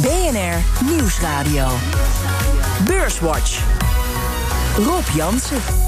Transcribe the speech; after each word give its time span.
BNR 0.00 0.62
Nieuwsradio. 0.84 1.66
Beurswatch. 2.86 3.58
Rob 4.76 5.04
Jansen. 5.14 5.87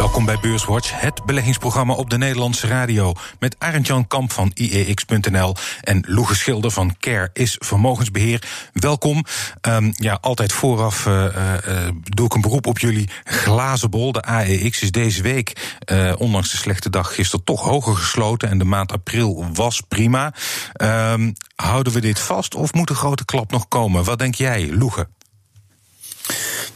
Welkom 0.00 0.24
bij 0.24 0.38
Beurswatch, 0.40 1.00
het 1.00 1.24
beleggingsprogramma 1.24 1.94
op 1.94 2.10
de 2.10 2.18
Nederlandse 2.18 2.66
radio. 2.66 3.12
Met 3.38 3.56
Arend-Jan 3.58 4.06
Kamp 4.06 4.32
van 4.32 4.50
IEX.nl 4.54 5.54
en 5.80 6.04
Loege 6.06 6.34
Schilder 6.34 6.70
van 6.70 6.96
Care 6.98 7.30
is 7.32 7.56
Vermogensbeheer. 7.58 8.42
Welkom. 8.72 9.24
Um, 9.68 9.92
ja, 9.96 10.18
altijd 10.20 10.52
vooraf 10.52 11.06
uh, 11.06 11.24
uh, 11.68 11.88
doe 12.02 12.26
ik 12.26 12.34
een 12.34 12.40
beroep 12.40 12.66
op 12.66 12.78
jullie 12.78 13.08
glazen 13.24 13.90
bol. 13.90 14.12
De 14.12 14.22
AEX 14.22 14.82
is 14.82 14.90
deze 14.90 15.22
week, 15.22 15.76
ondanks 16.16 16.50
de 16.50 16.56
slechte 16.56 16.90
dag 16.90 17.14
gisteren, 17.14 17.44
toch 17.44 17.64
hoger 17.64 17.96
gesloten. 17.96 18.48
En 18.48 18.58
de 18.58 18.64
maand 18.64 18.92
april 18.92 19.46
was 19.52 19.80
prima. 19.80 20.34
Um, 20.82 21.32
houden 21.54 21.92
we 21.92 22.00
dit 22.00 22.18
vast 22.18 22.54
of 22.54 22.72
moet 22.72 22.90
een 22.90 22.96
grote 22.96 23.24
klap 23.24 23.50
nog 23.50 23.68
komen? 23.68 24.04
Wat 24.04 24.18
denk 24.18 24.34
jij, 24.34 24.72
Loege? 24.72 25.08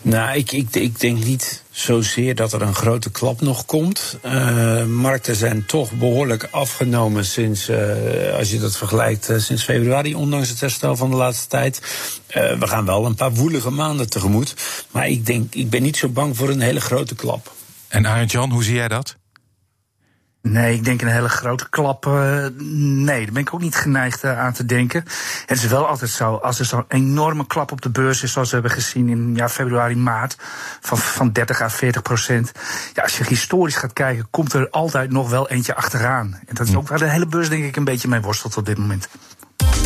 Nou, 0.02 0.36
ik, 0.36 0.52
ik, 0.52 0.74
ik 0.74 1.00
denk 1.00 1.24
niet 1.24 1.63
zozeer 1.74 2.34
dat 2.34 2.52
er 2.52 2.62
een 2.62 2.74
grote 2.74 3.10
klap 3.10 3.40
nog 3.40 3.66
komt. 3.66 4.18
Uh, 4.24 4.84
markten 4.84 5.36
zijn 5.36 5.66
toch 5.66 5.92
behoorlijk 5.92 6.48
afgenomen 6.50 7.24
sinds, 7.24 7.68
uh, 7.68 7.78
als 8.38 8.50
je 8.50 8.58
dat 8.58 8.76
vergelijkt, 8.76 9.30
uh, 9.30 9.38
sinds 9.38 9.64
februari, 9.64 10.14
ondanks 10.14 10.48
het 10.48 10.60
herstel 10.60 10.96
van 10.96 11.10
de 11.10 11.16
laatste 11.16 11.48
tijd. 11.48 11.80
we 12.58 12.66
gaan 12.66 12.84
wel 12.84 13.06
een 13.06 13.14
paar 13.14 13.32
woelige 13.32 13.70
maanden 13.70 14.10
tegemoet. 14.10 14.54
Maar 14.90 15.08
ik 15.08 15.26
denk, 15.26 15.54
ik 15.54 15.70
ben 15.70 15.82
niet 15.82 15.96
zo 15.96 16.08
bang 16.08 16.36
voor 16.36 16.48
een 16.48 16.60
hele 16.60 16.80
grote 16.80 17.14
klap. 17.14 17.52
En 17.88 18.06
Arend 18.06 18.32
Jan, 18.32 18.50
hoe 18.50 18.64
zie 18.64 18.74
jij 18.74 18.88
dat? 18.88 19.16
Nee, 20.48 20.74
ik 20.74 20.84
denk 20.84 21.02
een 21.02 21.08
hele 21.08 21.28
grote 21.28 21.68
klap. 21.68 22.06
Uh, 22.06 22.46
nee, 22.58 23.24
daar 23.24 23.32
ben 23.32 23.42
ik 23.42 23.54
ook 23.54 23.60
niet 23.60 23.76
geneigd 23.76 24.24
uh, 24.24 24.38
aan 24.38 24.52
te 24.52 24.64
denken. 24.64 25.04
Het 25.46 25.58
is 25.58 25.66
wel 25.66 25.86
altijd 25.86 26.10
zo, 26.10 26.34
als 26.34 26.58
er 26.58 26.64
zo'n 26.64 26.84
enorme 26.88 27.46
klap 27.46 27.72
op 27.72 27.82
de 27.82 27.90
beurs 27.90 28.22
is, 28.22 28.32
zoals 28.32 28.48
we 28.48 28.54
hebben 28.54 28.72
gezien 28.72 29.08
in 29.08 29.34
ja, 29.34 29.48
februari, 29.48 29.96
maart, 29.96 30.36
van, 30.80 30.98
van 30.98 31.32
30 31.32 31.60
à 31.60 31.68
40 31.68 32.02
procent. 32.02 32.52
Ja, 32.94 33.02
als 33.02 33.18
je 33.18 33.24
historisch 33.24 33.76
gaat 33.76 33.92
kijken, 33.92 34.26
komt 34.30 34.52
er 34.52 34.70
altijd 34.70 35.10
nog 35.10 35.30
wel 35.30 35.48
eentje 35.48 35.74
achteraan. 35.74 36.40
En 36.46 36.54
dat 36.54 36.68
is 36.68 36.74
ook 36.74 36.88
waar 36.88 36.98
de 36.98 37.10
hele 37.10 37.26
beurs, 37.26 37.48
denk 37.48 37.64
ik, 37.64 37.76
een 37.76 37.84
beetje 37.84 38.08
mee 38.08 38.20
worstelt 38.20 38.56
op 38.56 38.66
dit 38.66 38.78
moment. 38.78 39.08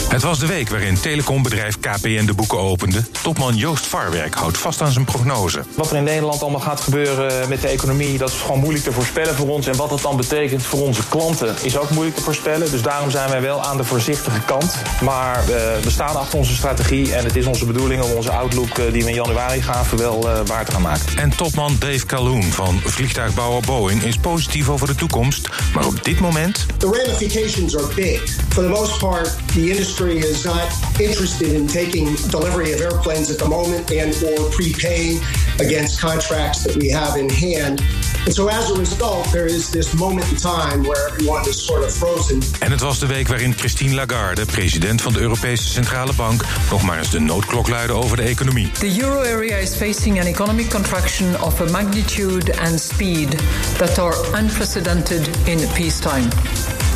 Het 0.08 0.22
was 0.22 0.38
de 0.38 0.46
week 0.46 0.68
waarin 0.68 1.00
telecombedrijf 1.00 1.80
KPN 1.80 2.24
de 2.24 2.34
boeken 2.34 2.58
opende. 2.58 3.02
Topman 3.22 3.56
Joost 3.56 3.86
Varwerk 3.86 4.34
houdt 4.34 4.58
vast 4.58 4.80
aan 4.80 4.92
zijn 4.92 5.04
prognose. 5.04 5.62
Wat 5.74 5.90
er 5.90 5.96
in 5.96 6.04
Nederland 6.04 6.42
allemaal 6.42 6.60
gaat 6.60 6.80
gebeuren 6.80 7.48
met 7.48 7.60
de 7.60 7.68
economie, 7.68 8.18
dat 8.18 8.28
is 8.28 8.40
gewoon 8.40 8.58
moeilijk 8.58 8.84
te 8.84 8.92
voorspellen 8.92 9.34
voor 9.34 9.48
ons. 9.48 9.66
En 9.66 9.76
wat 9.76 9.90
dat 9.90 10.02
dan 10.02 10.16
betekent 10.16 10.62
voor 10.62 10.80
onze 10.80 11.02
klanten, 11.08 11.54
is 11.62 11.78
ook 11.78 11.90
moeilijk 11.90 12.16
te 12.16 12.22
voorspellen. 12.22 12.70
Dus 12.70 12.82
daarom 12.82 13.10
zijn 13.10 13.30
wij 13.30 13.40
wel 13.40 13.62
aan 13.62 13.76
de 13.76 13.84
voorzichtige 13.84 14.40
kant. 14.40 14.74
Maar 15.02 15.40
uh, 15.40 15.46
we 15.82 15.90
staan 15.90 16.16
achter 16.16 16.38
onze 16.38 16.54
strategie 16.54 17.14
en 17.14 17.24
het 17.24 17.36
is 17.36 17.46
onze 17.46 17.66
bedoeling 17.66 18.02
om 18.02 18.10
onze 18.10 18.30
outlook 18.30 18.78
uh, 18.78 18.92
die 18.92 19.02
we 19.04 19.08
in 19.08 19.14
januari 19.14 19.62
gaven 19.62 19.98
wel 19.98 20.28
uh, 20.28 20.40
waar 20.46 20.64
te 20.64 20.72
gaan 20.72 20.82
maken. 20.82 21.18
En 21.18 21.36
topman 21.36 21.76
Dave 21.78 22.06
Calhoun 22.06 22.42
van 22.42 22.80
vliegtuigbouwer 22.84 23.62
Boeing 23.66 24.02
is 24.02 24.16
positief 24.16 24.68
over 24.68 24.86
de 24.86 24.94
toekomst. 24.94 25.48
Maar 25.74 25.86
op 25.86 26.04
dit 26.04 26.20
moment. 26.20 26.66
The 26.76 27.02
ramifications 27.04 27.76
are 27.76 27.94
big. 27.94 28.36
For 28.48 28.62
the 28.62 28.68
most 28.68 28.98
part, 28.98 29.36
the 29.54 29.68
industry 29.68 29.97
industry 30.00 30.30
is 30.30 30.44
not 30.44 31.00
interested 31.00 31.52
in 31.52 31.66
taking 31.66 32.14
delivery 32.30 32.72
of 32.72 32.80
airplanes 32.80 33.30
at 33.30 33.38
the 33.38 33.48
moment 33.48 33.90
and 33.90 34.14
or 34.22 34.50
prepaying 34.50 35.20
against 35.58 36.00
contracts 36.00 36.62
that 36.62 36.76
we 36.76 36.88
have 36.90 37.16
in 37.16 37.28
hand. 37.28 37.82
And 38.24 38.34
so 38.34 38.48
as 38.48 38.70
a 38.70 38.74
result, 38.74 39.32
there 39.32 39.46
is 39.46 39.70
this 39.70 39.92
moment 39.94 40.30
in 40.30 40.36
time 40.36 40.82
where 40.82 41.08
everyone 41.08 41.48
is 41.48 41.64
sort 41.64 41.84
of 41.84 41.92
frozen. 41.92 42.42
En 42.58 42.70
het 42.70 42.80
was 42.80 42.98
de 42.98 43.06
week 43.06 43.28
waarin 43.28 43.54
Christine 43.54 43.94
Lagarde, 43.94 44.44
president 44.44 45.02
van 45.02 45.12
de 45.12 45.20
Europese 45.20 45.68
Centrale 45.68 46.12
Bank, 46.16 46.44
nog 46.70 46.82
maar 46.82 46.98
eens 46.98 47.10
de 47.10 47.20
noodklok 47.20 47.68
luidde 47.68 47.92
over 47.92 48.16
de 48.16 48.22
economie. 48.22 48.70
The 48.70 49.00
euro 49.00 49.20
area 49.20 49.56
is 49.56 49.74
facing 49.76 50.20
an 50.20 50.26
economic 50.26 50.68
contraction 50.68 51.40
of 51.40 51.60
a 51.60 51.64
magnitude 51.64 52.58
and 52.58 52.80
speed 52.80 53.36
that 53.76 53.98
are 53.98 54.16
unprecedented 54.40 55.28
in 55.44 55.58
peacetime. 55.74 56.28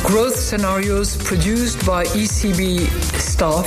Growth 0.03 0.35
scenarios 0.35 1.15
produced 1.15 1.85
by 1.85 2.03
ECB 2.03 2.87
staff 3.17 3.65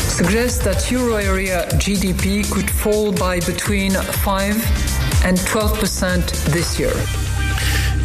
suggest 0.00 0.64
that 0.64 0.90
euro 0.90 1.14
area 1.14 1.66
GDP 1.74 2.50
could 2.52 2.68
fall 2.68 3.12
by 3.12 3.38
between 3.40 3.92
5 3.92 5.24
and 5.24 5.38
12% 5.38 6.44
this 6.52 6.78
year. 6.78 7.23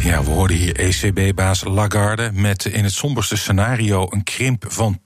Ja, 0.02 0.24
we 0.24 0.30
hoorden 0.30 0.56
hier 0.56 0.76
ECB-baas 0.76 1.64
Lagarde 1.64 2.30
met 2.32 2.64
in 2.64 2.84
het 2.84 2.92
somberste 2.92 3.36
scenario 3.36 4.06
een 4.10 4.24
krimp 4.24 4.64
van 4.68 4.98
12% 4.98 5.02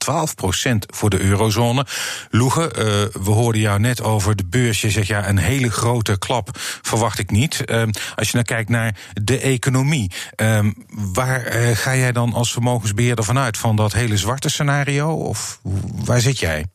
voor 0.79 1.09
de 1.09 1.19
eurozone. 1.19 1.85
Loege, 2.29 2.61
uh, 2.61 3.23
we 3.23 3.31
hoorden 3.31 3.61
jou 3.61 3.79
net 3.79 4.01
over 4.01 4.35
de 4.35 4.45
beurs. 4.45 4.81
Je 4.81 4.89
zegt 4.89 5.07
ja, 5.07 5.27
een 5.27 5.37
hele 5.37 5.71
grote 5.71 6.17
klap 6.17 6.49
verwacht 6.81 7.19
ik 7.19 7.31
niet. 7.31 7.63
Uh, 7.65 7.83
als 8.15 8.27
je 8.27 8.33
nou 8.33 8.45
kijkt 8.45 8.69
naar 8.69 8.95
de 9.13 9.39
economie, 9.39 10.11
uh, 10.41 10.59
waar 10.89 11.55
uh, 11.55 11.75
ga 11.75 11.95
jij 11.95 12.11
dan 12.11 12.33
als 12.33 12.51
vermogensbeheerder 12.51 13.25
vanuit? 13.25 13.57
Van 13.57 13.75
dat 13.75 13.93
hele 13.93 14.17
zwarte 14.17 14.49
scenario? 14.49 15.11
Of 15.11 15.59
waar 16.05 16.21
zit 16.21 16.39
jij? 16.39 16.65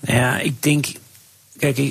Ja, 0.00 0.38
ik 0.38 0.62
denk 0.62 0.86
Kijk, 1.58 1.78
eh, 1.78 1.84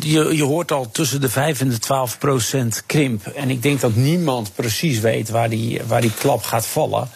je, 0.00 0.36
je 0.36 0.42
hoort 0.42 0.72
al 0.72 0.90
tussen 0.90 1.20
de 1.20 1.28
5 1.28 1.60
en 1.60 1.68
de 1.68 1.78
12 1.78 2.18
procent 2.18 2.82
krimp. 2.86 3.26
En 3.26 3.50
ik 3.50 3.62
denk 3.62 3.80
dat 3.80 3.94
niemand 3.94 4.54
precies 4.54 5.00
weet 5.00 5.28
waar 5.28 5.48
die, 5.48 5.80
waar 5.86 6.00
die 6.00 6.14
klap 6.18 6.42
gaat 6.42 6.66
vallen. 6.66 7.08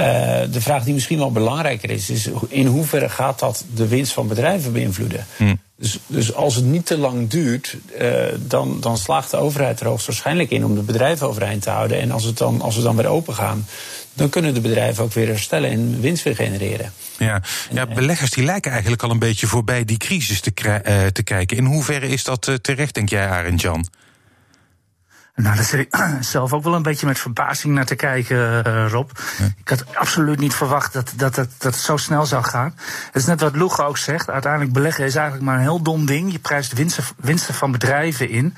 Uh, 0.00 0.40
de 0.50 0.60
vraag 0.60 0.84
die 0.84 0.94
misschien 0.94 1.18
wel 1.18 1.32
belangrijker 1.32 1.90
is, 1.90 2.10
is 2.10 2.28
in 2.48 2.66
hoeverre 2.66 3.08
gaat 3.08 3.38
dat 3.38 3.64
de 3.74 3.88
winst 3.88 4.12
van 4.12 4.28
bedrijven 4.28 4.72
beïnvloeden? 4.72 5.26
Hm. 5.36 5.54
Dus, 5.76 5.98
dus 6.06 6.34
als 6.34 6.54
het 6.54 6.64
niet 6.64 6.86
te 6.86 6.98
lang 6.98 7.28
duurt, 7.28 7.76
uh, 8.00 8.24
dan, 8.38 8.80
dan 8.80 8.98
slaagt 8.98 9.30
de 9.30 9.36
overheid 9.36 9.80
er 9.80 9.86
hoogstwaarschijnlijk 9.86 10.50
in 10.50 10.64
om 10.64 10.74
de 10.74 10.82
bedrijven 10.82 11.28
overeind 11.28 11.62
te 11.62 11.70
houden. 11.70 12.00
En 12.00 12.10
als, 12.10 12.24
het 12.24 12.38
dan, 12.38 12.60
als 12.60 12.76
we 12.76 12.82
dan 12.82 12.96
weer 12.96 13.06
open 13.06 13.34
gaan, 13.34 13.66
dan 14.14 14.28
kunnen 14.28 14.54
de 14.54 14.60
bedrijven 14.60 15.04
ook 15.04 15.12
weer 15.12 15.26
herstellen 15.26 15.70
en 15.70 16.00
winst 16.00 16.22
weer 16.22 16.36
genereren. 16.36 16.92
Ja, 17.18 17.42
ja 17.70 17.86
beleggers 17.86 18.30
die 18.30 18.44
lijken 18.44 18.70
eigenlijk 18.70 19.02
al 19.02 19.10
een 19.10 19.18
beetje 19.18 19.46
voorbij 19.46 19.84
die 19.84 19.96
crisis 19.96 20.40
te, 20.40 20.52
uh, 20.56 21.06
te 21.06 21.22
kijken. 21.22 21.56
In 21.56 21.64
hoeverre 21.64 22.08
is 22.08 22.24
dat 22.24 22.46
uh, 22.46 22.54
terecht, 22.54 22.94
denk 22.94 23.08
jij, 23.08 23.28
Arend 23.28 23.60
Jan? 23.60 23.86
Nou, 25.36 25.56
daar 25.56 25.64
zit 25.64 25.80
ik 25.80 25.96
zelf 26.20 26.52
ook 26.52 26.62
wel 26.62 26.74
een 26.74 26.82
beetje 26.82 27.06
met 27.06 27.18
verbazing 27.18 27.74
naar 27.74 27.86
te 27.86 27.94
kijken, 27.94 28.66
uh, 28.66 28.86
Rob. 28.88 29.10
Ja. 29.38 29.44
Ik 29.44 29.68
had 29.68 29.96
absoluut 29.96 30.38
niet 30.38 30.54
verwacht 30.54 30.92
dat, 30.92 31.12
dat, 31.16 31.34
dat, 31.34 31.48
dat 31.58 31.72
het 31.74 31.82
zo 31.82 31.96
snel 31.96 32.26
zou 32.26 32.44
gaan. 32.44 32.74
Het 33.06 33.14
is 33.14 33.24
net 33.24 33.40
wat 33.40 33.56
Loeg 33.56 33.80
ook 33.80 33.98
zegt. 33.98 34.30
Uiteindelijk 34.30 34.72
beleggen 34.72 35.04
is 35.04 35.14
eigenlijk 35.14 35.46
maar 35.46 35.56
een 35.56 35.62
heel 35.62 35.82
dom 35.82 36.06
ding. 36.06 36.32
Je 36.32 36.38
prijst 36.38 36.72
winsten, 36.72 37.04
winsten 37.16 37.54
van 37.54 37.72
bedrijven 37.72 38.28
in. 38.28 38.56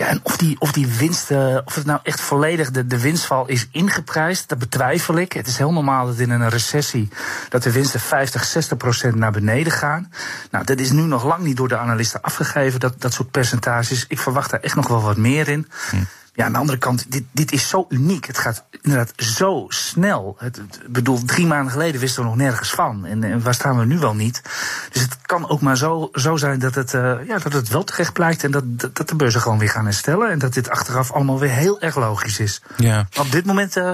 Ja, 0.00 0.06
en 0.06 0.20
of 0.22 0.36
die, 0.36 0.56
of 0.58 0.72
die 0.72 0.86
winst, 0.86 1.30
uh, 1.30 1.58
of 1.64 1.74
het 1.74 1.86
nou 1.86 2.00
echt 2.02 2.20
volledig 2.20 2.70
de, 2.70 2.86
de 2.86 3.00
winstval 3.00 3.46
is 3.46 3.68
ingeprijsd, 3.70 4.48
dat 4.48 4.58
betwijfel 4.58 5.16
ik. 5.16 5.32
Het 5.32 5.46
is 5.46 5.58
heel 5.58 5.72
normaal 5.72 6.06
dat 6.06 6.18
in 6.18 6.30
een 6.30 6.48
recessie 6.48 7.08
dat 7.48 7.62
de 7.62 7.72
winsten 7.72 8.00
50, 8.00 8.44
60 8.44 8.76
procent 8.76 9.14
naar 9.14 9.32
beneden 9.32 9.72
gaan. 9.72 10.12
Nou, 10.50 10.64
dat 10.64 10.78
is 10.78 10.90
nu 10.90 11.02
nog 11.02 11.24
lang 11.24 11.42
niet 11.42 11.56
door 11.56 11.68
de 11.68 11.76
analisten 11.76 12.20
afgegeven, 12.20 12.80
dat, 12.80 13.00
dat 13.00 13.12
soort 13.12 13.30
percentages. 13.30 14.04
Ik 14.08 14.18
verwacht 14.18 14.50
daar 14.50 14.60
echt 14.60 14.74
nog 14.74 14.88
wel 14.88 15.02
wat 15.02 15.16
meer 15.16 15.48
in. 15.48 15.68
Hm. 15.90 15.96
Ja, 16.40 16.46
aan 16.46 16.52
de 16.52 16.58
andere 16.58 16.78
kant, 16.78 17.12
dit, 17.12 17.24
dit 17.32 17.52
is 17.52 17.68
zo 17.68 17.86
uniek. 17.88 18.26
Het 18.26 18.38
gaat 18.38 18.64
inderdaad 18.82 19.12
zo 19.16 19.64
snel. 19.68 20.36
Het, 20.38 20.56
het 20.56 20.80
bedoel, 20.86 21.24
drie 21.24 21.46
maanden 21.46 21.72
geleden 21.72 22.00
wisten 22.00 22.22
we 22.22 22.28
nog 22.28 22.38
nergens 22.38 22.70
van. 22.70 23.06
En, 23.06 23.24
en, 23.24 23.42
waar 23.42 23.54
staan 23.54 23.78
we 23.78 23.84
nu 23.84 23.98
wel 23.98 24.14
niet? 24.14 24.42
Dus 24.92 25.02
het 25.02 25.16
kan 25.22 25.48
ook 25.48 25.60
maar 25.60 25.76
zo, 25.76 26.08
zo 26.12 26.36
zijn 26.36 26.58
dat 26.58 26.74
het, 26.74 26.92
uh, 26.92 27.14
ja, 27.26 27.38
dat 27.38 27.52
het 27.52 27.68
wel 27.68 27.84
terecht 27.84 28.12
blijkt. 28.12 28.44
En 28.44 28.50
dat, 28.50 28.62
dat, 28.66 28.96
dat, 28.96 29.08
de 29.08 29.14
beurzen 29.14 29.40
gewoon 29.40 29.58
weer 29.58 29.68
gaan 29.68 29.84
herstellen. 29.84 30.30
En 30.30 30.38
dat 30.38 30.54
dit 30.54 30.70
achteraf 30.70 31.12
allemaal 31.12 31.38
weer 31.38 31.50
heel 31.50 31.80
erg 31.80 31.96
logisch 31.96 32.38
is. 32.38 32.62
Ja. 32.76 33.06
Op 33.18 33.32
dit 33.32 33.44
moment. 33.44 33.76
Uh, 33.76 33.92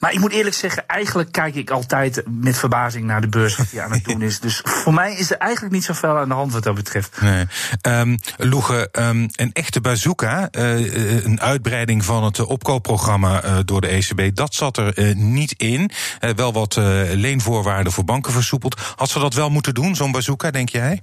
maar 0.00 0.12
ik 0.12 0.18
moet 0.18 0.32
eerlijk 0.32 0.56
zeggen, 0.56 0.86
eigenlijk 0.86 1.32
kijk 1.32 1.54
ik 1.54 1.70
altijd 1.70 2.22
met 2.26 2.58
verbazing 2.58 3.04
naar 3.04 3.20
de 3.20 3.28
beurs 3.28 3.56
wat 3.56 3.70
hij 3.70 3.82
aan 3.82 3.92
het 3.92 4.04
doen 4.10 4.22
is. 4.22 4.40
Dus 4.40 4.60
voor 4.64 4.94
mij 4.94 5.16
is 5.16 5.30
er 5.30 5.38
eigenlijk 5.38 5.74
niet 5.74 5.84
zoveel 5.84 6.18
aan 6.18 6.28
de 6.28 6.34
hand 6.34 6.52
wat 6.52 6.62
dat 6.62 6.74
betreft. 6.74 7.20
Nee. 7.20 7.46
Um, 7.82 8.18
Loege, 8.36 8.88
um, 8.92 9.28
een 9.32 9.52
echte 9.52 9.80
bazooka, 9.80 10.48
uh, 10.52 11.24
een 11.24 11.40
uitbreiding 11.40 11.80
van 11.86 12.24
het 12.24 12.40
opkoopprogramma 12.46 13.44
uh, 13.44 13.58
door 13.64 13.80
de 13.80 13.86
ECB, 13.86 14.34
dat 14.34 14.54
zat 14.54 14.76
er 14.76 14.98
uh, 14.98 15.14
niet 15.14 15.52
in. 15.52 15.90
Wel 16.36 16.52
wat 16.52 16.76
leenvoorwaarden 17.14 17.92
voor 17.92 18.04
banken 18.04 18.32
versoepeld. 18.32 18.80
Had 18.96 19.10
ze 19.10 19.18
dat 19.18 19.34
wel 19.34 19.50
moeten 19.50 19.74
doen, 19.74 19.96
zo'n 19.96 20.12
bazooka, 20.12 20.50
denk 20.50 20.68
jij? 20.68 21.00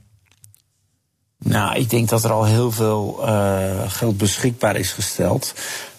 Nou, 1.38 1.76
ik 1.76 1.90
denk 1.90 2.10
dat 2.10 2.24
er 2.24 2.32
al 2.32 2.46
heel 2.46 2.72
veel 2.72 3.20
geld 3.88 4.18
beschikbaar 4.18 4.76
is 4.76 4.92
gesteld. 4.92 5.54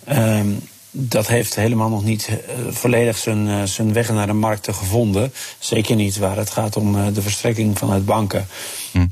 Um, 0.09 0.61
dat 0.91 1.26
heeft 1.26 1.55
helemaal 1.55 1.88
nog 1.88 2.05
niet 2.05 2.31
volledig 2.71 3.17
zijn, 3.17 3.69
zijn 3.69 3.93
weg 3.93 4.11
naar 4.11 4.26
de 4.26 4.33
markten 4.33 4.75
gevonden. 4.75 5.33
Zeker 5.59 5.97
niet 5.97 6.17
waar 6.17 6.37
het 6.37 6.50
gaat 6.50 6.76
om 6.76 7.15
de 7.15 7.23
verstrekking 7.23 7.79
vanuit 7.79 8.05
banken. 8.05 8.47
Hm. 8.93 9.06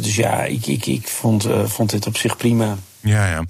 dus 0.00 0.16
ja, 0.16 0.44
ik, 0.44 0.66
ik, 0.66 0.86
ik 0.86 1.08
vond, 1.08 1.46
vond 1.64 1.90
dit 1.90 2.06
op 2.06 2.16
zich 2.16 2.36
prima. 2.36 2.76
Ja, 3.02 3.26
ja. 3.26 3.44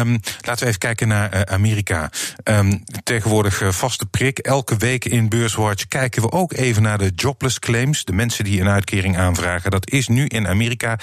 Um, 0.00 0.20
laten 0.40 0.62
we 0.62 0.66
even 0.66 0.78
kijken 0.78 1.08
naar 1.08 1.34
uh, 1.34 1.40
Amerika. 1.40 2.10
Um, 2.44 2.84
tegenwoordig 3.02 3.60
uh, 3.62 3.68
vaste 3.68 4.06
prik. 4.06 4.38
Elke 4.38 4.76
week 4.76 5.04
in 5.04 5.28
Beurswatch 5.28 5.88
kijken 5.88 6.22
we 6.22 6.32
ook 6.32 6.52
even 6.52 6.82
naar 6.82 6.98
de 6.98 7.12
jobless 7.14 7.58
claims. 7.58 8.04
De 8.04 8.12
mensen 8.12 8.44
die 8.44 8.60
een 8.60 8.68
uitkering 8.68 9.18
aanvragen. 9.18 9.70
Dat 9.70 9.90
is 9.90 10.08
nu 10.08 10.26
in 10.26 10.48
Amerika. 10.48 10.98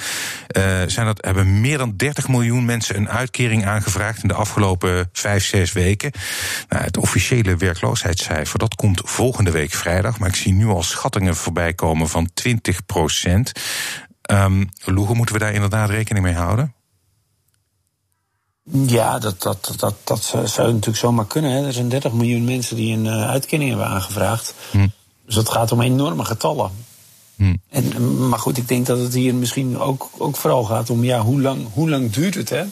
Uh, 0.57 0.63
zijn 0.87 1.05
dat, 1.05 1.25
hebben 1.25 1.61
meer 1.61 1.77
dan 1.77 1.93
30 1.95 2.27
miljoen 2.27 2.65
mensen 2.65 2.97
een 2.97 3.09
uitkering 3.09 3.65
aangevraagd 3.65 4.21
in 4.21 4.27
de 4.27 4.33
afgelopen 4.33 5.09
vijf, 5.11 5.45
zes 5.45 5.71
weken. 5.71 6.11
Nou, 6.69 6.83
het 6.83 6.97
officiële 6.97 7.55
werkloosheidscijfer 7.55 8.59
dat 8.59 8.75
komt 8.75 9.01
volgende 9.05 9.51
week 9.51 9.71
vrijdag. 9.71 10.19
Maar 10.19 10.29
ik 10.29 10.35
zie 10.35 10.53
nu 10.53 10.65
al 10.65 10.83
schattingen 10.83 11.35
voorbij 11.35 11.73
komen 11.73 12.09
van 12.09 12.29
20 12.33 12.85
procent. 12.85 13.51
Um, 14.31 14.69
Loegen, 14.83 15.15
moeten 15.15 15.35
we 15.35 15.41
daar 15.41 15.53
inderdaad 15.53 15.89
rekening 15.89 16.25
mee 16.25 16.35
houden? 16.35 16.76
Ja, 18.71 19.19
dat, 19.19 19.41
dat, 19.41 19.73
dat, 19.77 19.95
dat 20.03 20.23
zou 20.23 20.67
natuurlijk 20.67 20.97
zomaar 20.97 21.25
kunnen. 21.25 21.51
Hè. 21.51 21.65
Er 21.65 21.73
zijn 21.73 21.89
30 21.89 22.11
miljoen 22.11 22.43
mensen 22.43 22.75
die 22.75 22.93
een 22.93 23.05
uh, 23.05 23.29
uitkering 23.29 23.69
hebben 23.69 23.87
aangevraagd. 23.87 24.53
Hm. 24.71 24.87
Dus 25.25 25.35
dat 25.35 25.49
gaat 25.49 25.71
om 25.71 25.81
enorme 25.81 26.25
getallen. 26.25 26.71
Hm. 27.35 27.55
En, 27.69 28.27
maar 28.29 28.39
goed, 28.39 28.57
ik 28.57 28.67
denk 28.67 28.85
dat 28.85 28.99
het 28.99 29.13
hier 29.13 29.35
misschien 29.35 29.79
ook, 29.79 30.09
ook 30.17 30.35
vooral 30.35 30.63
gaat 30.63 30.89
om 30.89 31.03
ja, 31.03 31.21
hoe, 31.21 31.41
lang, 31.41 31.67
hoe 31.73 31.89
lang 31.89 32.11
duurt 32.11 32.35
het? 32.35 32.49
Hè? 32.49 32.63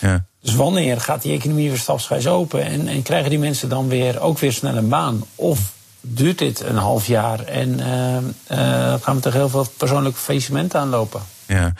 Ja. 0.00 0.24
Dus 0.40 0.54
wanneer 0.54 1.00
gaat 1.00 1.22
die 1.22 1.32
economie 1.32 1.68
weer 1.68 1.78
stapsgewijs 1.78 2.26
open? 2.26 2.64
En, 2.64 2.88
en 2.88 3.02
krijgen 3.02 3.30
die 3.30 3.38
mensen 3.38 3.68
dan 3.68 3.88
weer, 3.88 4.20
ook 4.20 4.38
weer 4.38 4.52
snel 4.52 4.76
een 4.76 4.88
baan? 4.88 5.24
Of 5.34 5.72
duurt 6.00 6.38
dit 6.38 6.60
een 6.60 6.76
half 6.76 7.06
jaar 7.06 7.44
en 7.44 7.80
uh, 7.80 8.16
uh, 8.16 8.94
gaan 9.00 9.16
we 9.16 9.20
toch 9.20 9.32
heel 9.32 9.48
veel 9.48 9.66
persoonlijke 9.76 10.18
faillissementen 10.18 10.80
aanlopen? 10.80 11.20
Ja. 11.50 11.72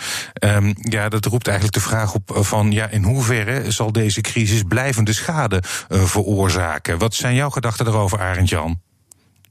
Um, 0.57 0.75
ja, 0.77 1.09
dat 1.09 1.25
roept 1.25 1.47
eigenlijk 1.47 1.77
de 1.77 1.83
vraag 1.83 2.15
op 2.15 2.31
van 2.35 2.73
ja, 2.73 2.89
in 2.89 3.03
hoeverre 3.03 3.71
zal 3.71 3.93
deze 3.93 4.21
crisis 4.21 4.63
blijvende 4.63 5.13
schade 5.13 5.63
uh, 5.89 6.03
veroorzaken? 6.03 6.99
Wat 6.99 7.15
zijn 7.15 7.35
jouw 7.35 7.51
gedachten 7.51 7.87
erover, 7.87 8.21
Arend 8.21 8.49
Jan? 8.49 8.81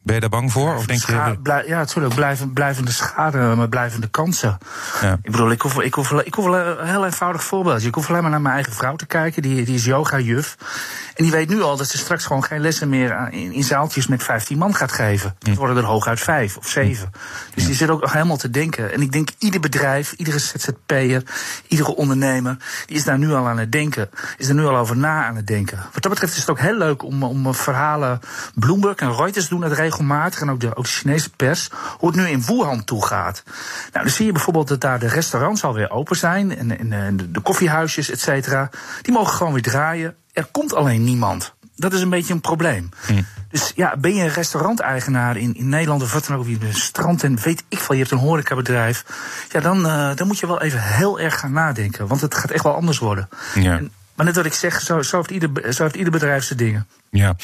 Ben 0.02 0.16
je 0.16 0.22
daar 0.22 0.30
bang 0.30 0.52
voor? 0.52 0.76
Of 0.76 0.86
denk 0.86 1.06
je... 1.06 1.38
Blij, 1.44 1.68
ja, 1.68 1.78
natuurlijk. 1.78 2.16
Blijven, 2.16 2.54
blijvende 2.54 2.92
schade, 2.92 3.38
maar 3.38 3.70
blijvende 3.70 4.08
kansen. 4.08 4.58
Ja. 5.02 5.18
Ik 5.24 5.32
bedoel, 5.32 5.52
ik 5.52 5.62
hoef, 5.62 5.82
ik, 5.82 5.94
hoef, 5.94 6.12
ik 6.12 6.34
hoef 6.34 6.46
een 6.46 6.88
heel 6.88 7.06
eenvoudig 7.06 7.44
voorbeeld. 7.44 7.86
Ik 7.86 7.96
hoef 7.96 8.10
alleen 8.10 8.22
maar 8.22 8.32
naar 8.32 8.42
mijn 8.42 8.54
eigen 8.54 8.74
vrouw 8.74 8.96
te 8.96 9.06
kijken. 9.06 9.42
Die, 9.42 9.66
die 9.66 9.76
is 9.76 9.86
yoga-juf. 9.86 10.58
En 11.16 11.24
die 11.24 11.34
weet 11.34 11.50
nu 11.50 11.62
al 11.62 11.78
dat 11.78 11.88
ze 11.88 11.98
straks 11.98 12.26
gewoon 12.26 12.44
geen 12.44 12.62
lessen 12.62 12.90
meer 12.90 13.28
in, 13.32 13.52
in 13.52 13.64
zaaltjes 13.64 14.08
met 14.08 14.24
15 14.24 14.58
man 14.58 14.76
gaat 14.76 14.92
geven. 14.92 15.36
Het 15.40 15.56
worden 15.56 15.78
er 15.78 15.84
hooguit 15.84 16.20
vijf 16.20 16.58
of 16.58 16.68
zeven. 16.68 17.12
Dus 17.54 17.66
die 17.66 17.76
zit 17.76 17.90
ook 17.90 18.12
helemaal 18.12 18.38
te 18.38 18.50
denken. 18.50 18.94
En 18.94 19.02
ik 19.02 19.12
denk 19.12 19.30
ieder 19.38 19.60
bedrijf, 19.60 20.14
iedere 20.14 20.40
ZZP'er, 20.40 21.24
iedere 21.68 21.96
ondernemer, 21.96 22.58
die 22.86 22.98
is 22.98 23.04
daar 23.04 23.18
nu 23.18 23.34
al 23.34 23.48
aan 23.48 23.58
het 23.60 23.72
denken. 23.72 24.10
Is 24.38 24.48
er 24.48 24.56
nu 24.56 24.66
al 24.66 24.78
over 24.78 24.98
na 24.98 25.26
aan 25.26 25.36
het 25.36 25.48
denken. 25.48 25.78
Wat 25.94 26.02
dat 26.02 26.12
betreft 26.12 26.34
is 26.34 26.40
het 26.40 26.50
ook 26.50 26.60
heel 26.60 26.78
leuk 26.78 27.04
om, 27.04 27.24
om 27.24 27.54
verhalen. 27.54 28.20
Bloomberg 28.56 28.96
en 28.96 29.16
Reuters 29.16 29.48
doen 29.48 29.62
het 29.62 29.74
regelmatig. 29.90 30.42
En 30.42 30.50
ook 30.50 30.60
de, 30.60 30.76
ook 30.76 30.84
de 30.84 30.90
Chinese 30.90 31.30
pers. 31.30 31.70
Hoe 31.98 32.10
het 32.10 32.18
nu 32.18 32.28
in 32.28 32.44
Wuhan 32.46 32.84
toe 32.84 33.06
gaat. 33.06 33.44
Nou, 33.92 34.06
dan 34.06 34.14
zie 34.14 34.26
je 34.26 34.32
bijvoorbeeld 34.32 34.68
dat 34.68 34.82
daar 34.82 35.00
de 35.00 35.08
restaurants 35.08 35.64
alweer 35.64 35.90
open 35.90 36.18
zijn. 36.18 36.58
En, 36.58 36.92
en 36.92 37.18
de, 37.18 37.32
de 37.32 37.40
koffiehuisjes, 37.40 38.10
et 38.10 38.20
cetera. 38.20 38.70
Die 39.02 39.14
mogen 39.14 39.34
gewoon 39.34 39.54
weer 39.54 39.62
draaien. 39.62 40.16
Er 40.34 40.46
komt 40.52 40.74
alleen 40.74 41.04
niemand. 41.04 41.54
Dat 41.76 41.94
is 41.94 42.02
een 42.02 42.10
beetje 42.10 42.34
een 42.34 42.42
probleem. 42.42 42.90
Hm. 43.06 43.22
Dus 43.50 43.72
ja, 43.76 43.98
ben 43.98 44.16
je 44.16 44.24
een 44.24 44.34
restauranteigenaar 44.34 45.38
in, 45.38 45.56
in 45.56 45.70
Nederland 45.70 46.02
of 46.02 46.14
wat 46.14 46.26
dan 46.26 46.38
ook, 46.38 46.46
wie 46.46 46.58
een 46.62 46.74
strand 46.74 47.24
en 47.24 47.42
weet 47.42 47.64
ik 47.68 47.80
veel, 47.80 47.96
je 47.96 48.02
hebt 48.02 48.14
een 48.14 48.20
horecabedrijf. 48.20 49.06
Ja, 49.50 49.60
dan, 49.60 49.86
uh, 49.86 50.16
dan 50.16 50.28
moet 50.28 50.40
je 50.40 50.48
wel 50.48 50.62
even 50.62 50.82
heel 50.82 51.20
erg 51.20 51.40
gaan 51.40 51.52
nadenken. 51.52 52.08
Want 52.08 52.22
het 52.22 52.36
gaat 52.36 52.52
echt 52.52 52.64
wel 52.64 52.76
anders 52.76 53.00
worden. 53.00 53.30
Ja. 53.56 53.78
En, 53.78 53.92
maar 54.16 54.26
net 54.26 54.36
wat 54.36 54.46
ik 54.46 54.54
zeg, 54.54 54.82
zo, 54.82 55.02
zo, 55.02 55.18
heeft 55.18 55.32
ieder, 55.32 55.74
zo 55.74 55.84
heeft 55.84 55.96
ieder 55.96 56.12
bedrijf 56.12 56.44
zijn 56.44 56.60
dingen. 56.60 56.88
Ja, 57.12 57.36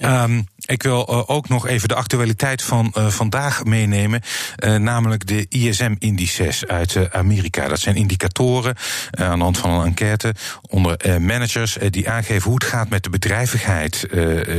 um, 0.00 0.46
ik 0.66 0.82
wil 0.82 1.06
uh, 1.10 1.22
ook 1.26 1.48
nog 1.48 1.66
even 1.66 1.88
de 1.88 1.94
actualiteit 1.94 2.62
van 2.62 2.92
uh, 2.98 3.06
vandaag 3.06 3.64
meenemen. 3.64 4.20
Uh, 4.64 4.76
namelijk 4.76 5.26
de 5.26 5.46
ISM-indices 5.48 6.66
uit 6.66 7.12
Amerika. 7.12 7.68
Dat 7.68 7.80
zijn 7.80 7.96
indicatoren 7.96 8.76
aan 9.10 9.38
de 9.38 9.44
hand 9.44 9.58
van 9.58 9.70
een 9.70 9.86
enquête 9.86 10.34
onder 10.60 11.20
managers 11.20 11.76
die 11.90 12.10
aangeven 12.10 12.42
hoe 12.42 12.54
het 12.54 12.64
gaat 12.64 12.88
met 12.88 13.02
de 13.02 13.10
bedrijvigheid 13.10 14.02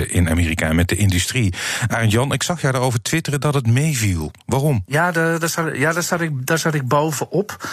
in 0.08 0.30
Amerika 0.30 0.68
en 0.68 0.76
met 0.76 0.90
de 0.90 0.96
industrie. 0.96 1.54
Arend 1.88 2.12
Jan, 2.12 2.34
ik 2.34 2.44
zag 2.44 2.62
jou 2.62 2.74
daarover 2.74 3.02
twitteren 3.02 3.42
dat 3.42 3.54
het 3.54 3.68
meeviel. 3.68 4.32
Waarom? 4.46 4.84
Ja, 4.86 5.12
de, 5.12 5.36
daar, 5.40 5.50
zat, 5.50 5.78
ja 5.78 5.94
daar, 5.94 6.04
zat 6.04 6.22
ik, 6.22 6.46
daar 6.46 6.60
zat 6.60 6.74
ik 6.74 6.88
bovenop. 6.88 7.70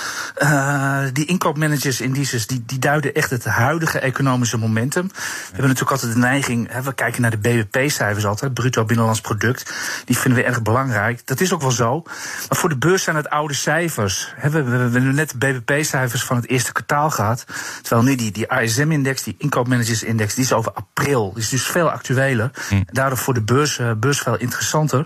die 1.13 1.27
inkoopmanagers-indices 1.27 2.47
die, 2.47 2.63
die 2.67 2.79
duiden 2.79 3.15
echt 3.15 3.31
het 3.31 3.45
huidige 3.45 3.99
economische 3.99 4.57
momentum. 4.57 5.07
We 5.07 5.23
hebben 5.45 5.69
natuurlijk 5.69 5.91
altijd 5.91 6.13
de 6.13 6.19
neiging 6.19 6.69
we 6.83 6.95
kijken 6.95 7.23
naar 7.23 7.31
de 7.31 7.39
BBP-cijfers 7.39 8.27
altijd, 8.27 8.55
bruto 8.55 8.85
binnenlands 8.85 9.21
product. 9.21 9.73
Die 10.05 10.19
vinden 10.19 10.43
we 10.43 10.47
erg 10.47 10.63
belangrijk. 10.63 11.27
Dat 11.27 11.41
is 11.41 11.53
ook 11.53 11.61
wel 11.61 11.71
zo. 11.71 12.03
Maar 12.49 12.59
voor 12.59 12.69
de 12.69 12.79
beurs 12.79 13.03
zijn 13.03 13.17
het 13.17 13.29
oude 13.29 13.55
cijfers. 13.55 14.35
we, 14.43 14.49
hebben 14.49 15.15
net 15.15 15.31
de 15.31 15.39
BBP-cijfers 15.39 16.25
van 16.25 16.37
het 16.37 16.49
eerste 16.49 16.73
kwartaal 16.73 17.11
gehad. 17.11 17.45
Terwijl 17.83 18.03
nu 18.03 18.15
die, 18.15 18.33
die 18.33 18.51
ASM-index, 18.51 19.23
die 19.23 19.35
inkoopmanagers-index, 19.39 20.35
die 20.35 20.45
is 20.45 20.53
over 20.53 20.73
april. 20.73 21.33
Die 21.33 21.43
is 21.43 21.49
dus 21.49 21.67
veel 21.67 21.91
actueler. 21.91 22.51
Hm. 22.69 22.83
Daardoor 22.87 23.19
voor 23.19 23.35
de 23.35 23.43
beurs, 23.43 23.79
uh, 23.79 23.93
beurs 23.93 24.19
veel 24.19 24.37
interessanter. 24.37 25.05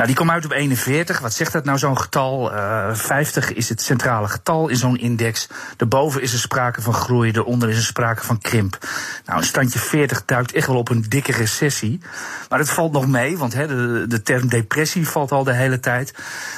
Nou, 0.00 0.12
die 0.12 0.20
komt 0.20 0.30
uit 0.30 0.44
op 0.44 0.52
41. 0.52 1.18
Wat 1.18 1.32
zegt 1.32 1.52
dat 1.52 1.64
nou 1.64 1.78
zo'n 1.78 1.98
getal? 1.98 2.52
Uh, 2.52 2.88
eh, 2.88 2.94
50 2.94 3.52
is 3.52 3.68
het 3.68 3.82
centrale 3.82 4.28
getal 4.28 4.68
in 4.68 4.76
zo'n 4.76 4.98
index. 4.98 5.48
Daarboven 5.76 6.22
is 6.22 6.32
er 6.32 6.38
sprake 6.38 6.82
van 6.82 6.94
groei, 6.94 7.32
daaronder 7.32 7.68
is 7.68 7.76
er 7.76 7.82
sprake 7.82 8.24
van 8.24 8.38
krimp. 8.38 8.78
Nou, 9.24 9.38
een 9.38 9.44
standje 9.44 9.78
40 9.78 10.24
duikt 10.24 10.52
echt 10.52 10.66
wel 10.66 10.76
op 10.76 10.88
een 10.88 11.04
dikke 11.08 11.32
recessie. 11.32 12.00
Maar 12.48 12.58
het 12.58 12.70
valt 12.70 12.92
nog 12.92 13.06
mee, 13.06 13.38
want 13.38 13.52
de, 13.52 14.04
de 14.08 14.22
term 14.22 14.48
depressie 14.48 15.08
valt 15.08 15.32
al 15.32 15.44
de 15.44 15.52
hele 15.52 15.80
tijd. 15.80 16.12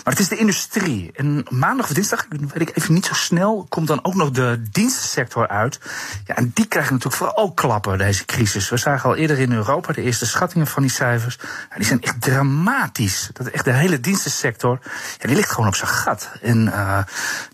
Maar 0.05 0.13
het 0.13 0.19
is 0.19 0.29
de 0.29 0.37
industrie. 0.37 1.11
En 1.15 1.47
maandag 1.49 1.87
of 1.87 1.93
dinsdag, 1.93 2.27
weet 2.29 2.69
ik 2.69 2.77
even 2.77 2.95
niet 2.95 3.07
zo 3.07 3.15
snel, 3.15 3.67
komt 3.69 3.87
dan 3.87 4.05
ook 4.05 4.15
nog 4.15 4.31
de 4.31 4.63
dienstensector 4.71 5.49
uit. 5.49 5.81
Ja, 6.25 6.37
en 6.37 6.51
die 6.55 6.67
krijgen 6.67 6.93
natuurlijk 6.93 7.23
vooral 7.23 7.53
klappen, 7.53 7.99
deze 7.99 8.25
crisis. 8.25 8.69
We 8.69 8.77
zagen 8.77 9.11
al 9.11 9.17
eerder 9.17 9.39
in 9.39 9.53
Europa 9.53 9.93
de 9.93 10.03
eerste 10.03 10.27
schattingen 10.27 10.67
van 10.67 10.83
die 10.83 10.91
cijfers. 10.91 11.39
Ja, 11.71 11.77
die 11.77 11.87
zijn 11.87 12.03
echt 12.03 12.21
dramatisch. 12.21 13.31
Dat 13.33 13.47
echt 13.47 13.65
de 13.65 13.73
hele 13.73 14.01
dienstensector, 14.01 14.79
ja, 15.19 15.27
die 15.27 15.37
ligt 15.37 15.51
gewoon 15.51 15.69
op 15.69 15.75
zijn 15.75 15.91
gat. 15.91 16.31
En 16.43 16.67
uh, 16.67 16.99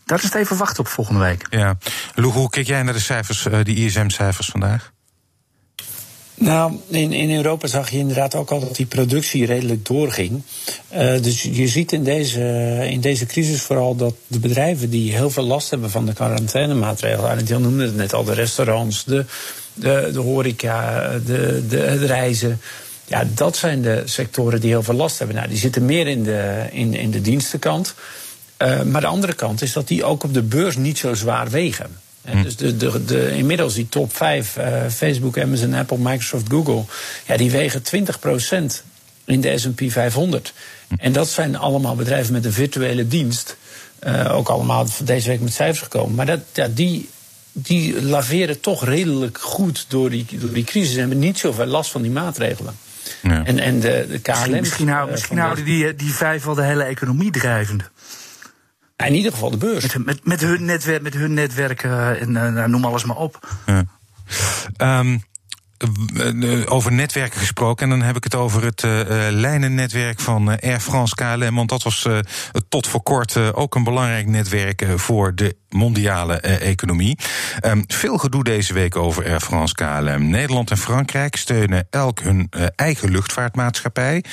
daar 0.04 0.18
is 0.18 0.22
het 0.22 0.34
even 0.34 0.56
wachten 0.56 0.80
op 0.80 0.88
volgende 0.88 1.20
week. 1.20 1.46
Ja. 1.50 1.76
Lou, 2.14 2.32
hoe 2.32 2.50
kijk 2.50 2.66
jij 2.66 2.82
naar 2.82 2.92
de 2.92 3.00
cijfers, 3.00 3.46
uh, 3.46 3.58
die 3.64 3.76
ISM-cijfers 3.76 4.48
vandaag? 4.48 4.92
Nou, 6.38 6.72
in, 6.88 7.12
in 7.12 7.36
Europa 7.36 7.66
zag 7.66 7.90
je 7.90 7.98
inderdaad 7.98 8.34
ook 8.34 8.50
al 8.50 8.60
dat 8.60 8.76
die 8.76 8.86
productie 8.86 9.46
redelijk 9.46 9.86
doorging. 9.86 10.42
Uh, 10.92 11.22
dus 11.22 11.42
je 11.42 11.68
ziet 11.68 11.92
in 11.92 12.04
deze, 12.04 12.40
in 12.90 13.00
deze 13.00 13.26
crisis 13.26 13.62
vooral 13.62 13.96
dat 13.96 14.14
de 14.26 14.38
bedrijven 14.38 14.90
die 14.90 15.12
heel 15.12 15.30
veel 15.30 15.44
last 15.44 15.70
hebben 15.70 15.90
van 15.90 16.06
de 16.06 16.12
quarantainemaatregelen, 16.12 17.30
en 17.30 17.44
Jan 17.44 17.62
noemde 17.62 17.84
het 17.84 17.96
net 17.96 18.12
al, 18.12 18.24
de 18.24 18.34
restaurants, 18.34 19.04
de, 19.04 19.24
de, 19.74 20.10
de 20.12 20.18
horeca, 20.18 21.08
de, 21.26 21.66
de, 21.68 21.78
het 21.78 22.02
reizen. 22.02 22.60
Ja, 23.08 23.24
dat 23.34 23.56
zijn 23.56 23.82
de 23.82 24.02
sectoren 24.04 24.60
die 24.60 24.70
heel 24.70 24.82
veel 24.82 24.94
last 24.94 25.18
hebben. 25.18 25.36
Nou, 25.36 25.48
die 25.48 25.58
zitten 25.58 25.84
meer 25.84 26.06
in 26.06 26.22
de, 26.22 26.66
in, 26.70 26.94
in 26.94 27.10
de 27.10 27.20
dienstenkant. 27.20 27.94
Uh, 28.62 28.82
maar 28.82 29.00
de 29.00 29.06
andere 29.06 29.32
kant 29.32 29.62
is 29.62 29.72
dat 29.72 29.88
die 29.88 30.04
ook 30.04 30.22
op 30.22 30.34
de 30.34 30.42
beurs 30.42 30.76
niet 30.76 30.98
zo 30.98 31.14
zwaar 31.14 31.48
wegen. 31.48 32.00
Hm. 32.24 32.42
Dus 32.42 32.56
de, 32.56 32.76
de, 32.76 33.04
de, 33.04 33.36
inmiddels 33.36 33.74
die 33.74 33.88
top 33.88 34.16
5, 34.16 34.56
uh, 34.56 34.84
eh, 34.84 34.90
Facebook, 34.90 35.38
Amazon, 35.38 35.74
Apple, 35.74 35.98
Microsoft, 35.98 36.44
Google, 36.48 36.84
ja, 37.26 37.36
die 37.36 37.50
wegen 37.50 37.82
20% 37.82 38.82
in 39.24 39.40
de 39.40 39.58
SP 39.62 39.80
500. 39.86 40.52
Hm. 40.88 40.94
En 40.98 41.12
dat 41.12 41.28
zijn 41.28 41.56
allemaal 41.56 41.94
bedrijven 41.94 42.32
met 42.32 42.44
een 42.44 42.52
virtuele 42.52 43.08
dienst. 43.08 43.56
Uh, 44.06 44.34
ook 44.34 44.48
allemaal 44.48 44.86
deze 45.02 45.28
week 45.28 45.40
met 45.40 45.52
cijfers 45.52 45.80
gekomen. 45.80 46.14
Maar 46.14 46.26
dat, 46.26 46.40
ja, 46.52 46.68
die, 46.74 47.08
die 47.52 48.02
laveren 48.02 48.60
toch 48.60 48.84
redelijk 48.84 49.38
goed 49.38 49.84
door 49.88 50.10
die, 50.10 50.26
door 50.30 50.52
die 50.52 50.64
crisis 50.64 50.92
en 50.92 50.98
hebben 50.98 51.18
niet 51.18 51.38
zoveel 51.38 51.66
last 51.66 51.90
van 51.90 52.02
die 52.02 52.10
maatregelen. 52.10 52.74
Ja. 53.22 53.44
En, 53.44 53.58
en 53.58 53.80
de, 53.80 54.06
de 54.10 54.18
KLM. 54.18 54.50
Misschien, 54.50 54.88
houden, 54.88 55.14
misschien 55.14 55.38
houden 55.38 55.64
die, 55.64 55.94
die 55.94 56.12
vijf 56.12 56.44
wel 56.44 56.54
de 56.54 56.62
hele 56.62 56.84
economie 56.84 57.30
drijvende. 57.30 57.84
In 59.06 59.14
ieder 59.14 59.32
geval 59.32 59.50
de 59.50 59.56
beurs. 59.56 59.82
Met, 59.82 60.04
met, 60.04 60.24
met 60.24 60.40
hun, 60.40 60.64
netwerk, 60.64 61.02
met 61.02 61.14
hun 61.14 61.34
netwerken 61.34 62.20
en 62.20 62.30
uh, 62.30 62.64
noem 62.64 62.84
alles 62.84 63.04
maar 63.04 63.16
op. 63.16 63.48
Ja. 63.66 63.84
Um, 64.98 65.22
over 66.68 66.92
netwerken 66.92 67.40
gesproken. 67.40 67.84
En 67.84 67.98
dan 67.98 68.06
heb 68.06 68.16
ik 68.16 68.24
het 68.24 68.34
over 68.34 68.64
het 68.64 68.82
uh, 68.82 69.00
lijnennetwerk 69.30 70.20
van 70.20 70.60
Air 70.60 70.80
France 70.80 71.14
KLM. 71.14 71.54
Want 71.54 71.68
dat 71.68 71.82
was 71.82 72.08
tot 72.68 72.86
voor 72.86 73.02
kort 73.02 73.36
ook 73.54 73.74
een 73.74 73.84
belangrijk 73.84 74.26
netwerk 74.26 74.86
voor 74.96 75.34
de 75.34 75.56
mondiale 75.68 76.40
economie. 76.40 77.18
Um, 77.64 77.84
veel 77.86 78.18
gedoe 78.18 78.44
deze 78.44 78.72
week 78.72 78.96
over 78.96 79.24
Air 79.24 79.40
France 79.40 79.74
KLM. 79.74 80.30
Nederland 80.30 80.70
en 80.70 80.78
Frankrijk 80.78 81.36
steunen 81.36 81.86
elk 81.90 82.20
hun 82.20 82.50
eigen 82.76 83.10
luchtvaartmaatschappij. 83.10 84.24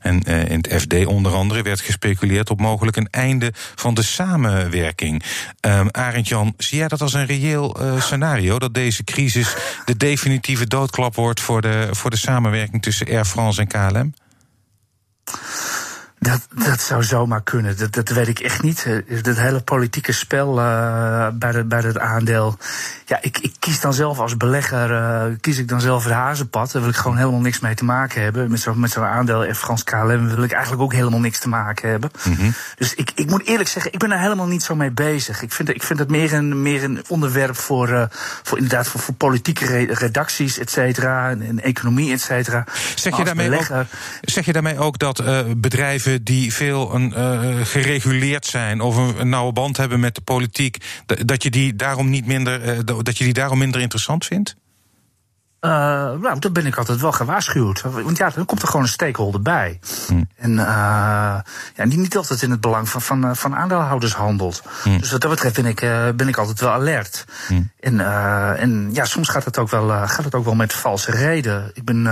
En 0.00 0.22
in 0.22 0.56
het 0.56 0.80
FD 0.80 1.06
onder 1.06 1.34
andere 1.34 1.62
werd 1.62 1.80
gespeculeerd 1.80 2.50
op 2.50 2.60
mogelijk 2.60 2.96
een 2.96 3.08
einde 3.10 3.52
van 3.74 3.94
de 3.94 4.02
samenwerking. 4.02 5.22
Um, 5.60 5.88
Arend 5.90 6.28
Jan, 6.28 6.54
zie 6.56 6.78
jij 6.78 6.88
dat 6.88 7.00
als 7.00 7.12
een 7.12 7.26
reëel 7.26 7.76
scenario? 7.98 8.58
Dat 8.58 8.74
deze 8.74 9.04
crisis 9.04 9.56
de 9.84 9.96
definitieve 9.96 10.66
dood 10.66 10.90
klap 10.94 11.14
wordt 11.14 11.40
voor 11.40 11.60
de, 11.60 11.88
voor 11.90 12.10
de 12.10 12.16
samenwerking 12.16 12.82
tussen 12.82 13.06
Air 13.06 13.24
France 13.24 13.60
en 13.60 13.66
KLM? 13.66 14.14
Dat, 16.24 16.46
dat 16.64 16.80
zou 16.80 17.02
zomaar 17.02 17.42
kunnen. 17.42 17.76
Dat, 17.76 17.92
dat 17.92 18.08
weet 18.08 18.28
ik 18.28 18.38
echt 18.38 18.62
niet. 18.62 18.86
Dat 19.22 19.36
hele 19.36 19.60
politieke 19.60 20.12
spel 20.12 20.58
uh, 20.58 21.28
bij, 21.32 21.52
de, 21.52 21.64
bij 21.64 21.80
het 21.80 21.98
aandeel. 21.98 22.58
Ja, 23.06 23.18
ik, 23.20 23.38
ik 23.38 23.54
kies 23.58 23.80
dan 23.80 23.94
zelf 23.94 24.18
als 24.18 24.36
belegger, 24.36 24.90
uh, 24.90 25.22
kies 25.40 25.58
ik 25.58 25.68
dan 25.68 25.80
zelf 25.80 26.04
het 26.04 26.12
hazenpad. 26.12 26.72
Daar 26.72 26.82
wil 26.82 26.90
ik 26.90 26.96
gewoon 26.96 27.16
helemaal 27.16 27.40
niks 27.40 27.60
mee 27.60 27.74
te 27.74 27.84
maken 27.84 28.22
hebben. 28.22 28.50
Met 28.50 28.60
zo'n 28.60 28.80
met 28.80 28.90
zo'n 28.90 29.04
aandeel 29.04 29.44
in 29.44 29.54
Frans 29.54 29.84
KLM 29.84 30.28
wil 30.28 30.42
ik 30.42 30.52
eigenlijk 30.52 30.82
ook 30.82 30.92
helemaal 30.92 31.20
niks 31.20 31.38
te 31.38 31.48
maken 31.48 31.90
hebben. 31.90 32.10
Mm 32.24 32.34
-hmm. 32.34 32.54
Dus 32.76 32.94
ik, 32.94 33.10
ik 33.14 33.30
moet 33.30 33.46
eerlijk 33.46 33.68
zeggen, 33.68 33.92
ik 33.92 33.98
ben 33.98 34.12
er 34.12 34.20
helemaal 34.20 34.46
niet 34.46 34.62
zo 34.62 34.74
mee 34.74 34.90
bezig. 34.90 35.42
Ik 35.42 35.52
vind, 35.52 35.68
ik 35.68 35.82
vind 35.82 35.98
het 35.98 36.10
meer 36.10 36.32
een, 36.32 36.62
meer 36.62 36.84
een 36.84 37.04
onderwerp 37.08 37.56
voor, 37.56 37.88
uh, 37.88 38.04
voor 38.42 38.58
inderdaad 38.58 38.88
voor, 38.88 39.00
voor 39.00 39.14
politieke 39.14 39.94
redacties, 39.94 40.58
et 40.58 40.70
cetera. 40.70 41.30
En, 41.30 41.42
en 41.42 41.62
economie, 41.62 42.12
et 42.12 42.20
cetera. 42.20 42.64
Zeg 42.94 43.16
je, 43.16 43.24
daarmee 43.24 43.58
ook, 43.58 43.86
zeg 44.20 44.44
je 44.44 44.52
daarmee 44.52 44.78
ook 44.78 44.98
dat 44.98 45.22
bedrijven 45.56 46.13
die 46.22 46.52
veel 46.52 46.94
een, 46.94 47.12
uh, 47.16 47.60
gereguleerd 47.62 48.46
zijn 48.46 48.80
of 48.80 48.96
een, 48.96 49.28
nauwe 49.28 49.52
band 49.52 49.76
hebben 49.76 50.00
met 50.00 50.14
de 50.14 50.20
politiek, 50.20 50.76
dat 51.24 51.42
je 51.42 51.50
die 51.50 51.76
daarom 51.76 52.10
niet 52.10 52.26
minder, 52.26 52.76
uh, 52.76 52.78
dat 53.02 53.18
je 53.18 53.24
die 53.24 53.32
daarom 53.32 53.58
minder 53.58 53.80
interessant 53.80 54.24
vindt? 54.24 54.56
Uh, 55.64 55.70
nou, 56.20 56.38
dan 56.38 56.52
ben 56.52 56.66
ik 56.66 56.76
altijd 56.76 57.00
wel 57.00 57.12
gewaarschuwd. 57.12 57.80
Want 57.80 58.16
ja, 58.16 58.30
dan 58.30 58.44
komt 58.44 58.62
er 58.62 58.68
gewoon 58.68 58.82
een 58.82 58.88
stakeholder 58.88 59.42
bij. 59.42 59.80
Hm. 60.06 60.22
En 60.36 60.50
uh, 60.50 60.56
ja, 61.74 61.86
die 61.86 61.98
niet 61.98 62.16
altijd 62.16 62.42
in 62.42 62.50
het 62.50 62.60
belang 62.60 62.88
van, 62.88 63.02
van, 63.02 63.36
van 63.36 63.56
aandeelhouders 63.56 64.14
handelt. 64.14 64.62
Hm. 64.82 64.98
Dus 64.98 65.10
wat 65.10 65.20
dat 65.20 65.30
betreft 65.30 65.54
ben 65.54 65.66
ik, 65.66 65.82
uh, 65.82 66.08
ben 66.16 66.28
ik 66.28 66.36
altijd 66.36 66.60
wel 66.60 66.70
alert. 66.70 67.24
Hm. 67.46 67.62
En, 67.80 68.00
en 68.58 68.90
ja, 68.92 69.04
soms 69.04 69.28
gaat 69.28 69.44
het 69.44 69.58
ook 69.58 69.70
wel, 69.70 69.88
gaat 69.88 70.24
het 70.24 70.34
ook 70.34 70.44
wel 70.44 70.54
met 70.54 70.72
valse 70.72 71.10
reden. 71.10 71.70
Ik 71.74 71.84
ben, 71.84 72.06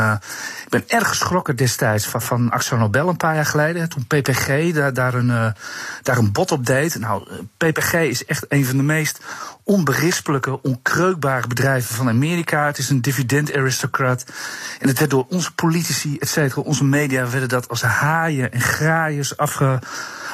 ik 0.64 0.68
ben 0.68 0.84
erg 0.86 1.08
geschrokken 1.08 1.56
destijds 1.56 2.06
van, 2.06 2.22
van 2.22 2.50
Axel 2.50 2.76
Nobel 2.76 3.08
een 3.08 3.16
paar 3.16 3.34
jaar 3.34 3.46
geleden. 3.46 3.88
Toen 3.88 4.06
PPG 4.06 4.72
daar, 4.72 4.94
daar, 4.94 5.14
een, 5.14 5.54
daar 6.02 6.18
een 6.18 6.32
bot 6.32 6.52
op 6.52 6.66
deed. 6.66 6.98
Nou, 6.98 7.22
PPG 7.56 7.92
is 7.92 8.24
echt 8.24 8.44
een 8.48 8.66
van 8.66 8.76
de 8.76 8.82
meest 8.82 9.20
onberispelijke, 9.64 10.62
onkreukbare 10.62 11.46
bedrijven 11.46 11.94
van 11.94 12.08
Amerika. 12.08 12.66
Het 12.66 12.78
is 12.78 12.90
een 12.90 13.00
dividend-aristocrat. 13.00 14.24
En 14.78 14.88
het 14.88 14.98
werd 14.98 15.10
door 15.10 15.26
onze 15.28 15.54
politici, 15.54 16.16
et 16.18 16.28
cetera, 16.28 16.62
onze 16.62 16.84
media, 16.84 17.28
werden 17.28 17.48
dat 17.48 17.68
als 17.68 17.82
haaien 17.82 18.52
en 18.52 18.60
graaiers 18.60 19.36
afge, 19.36 19.78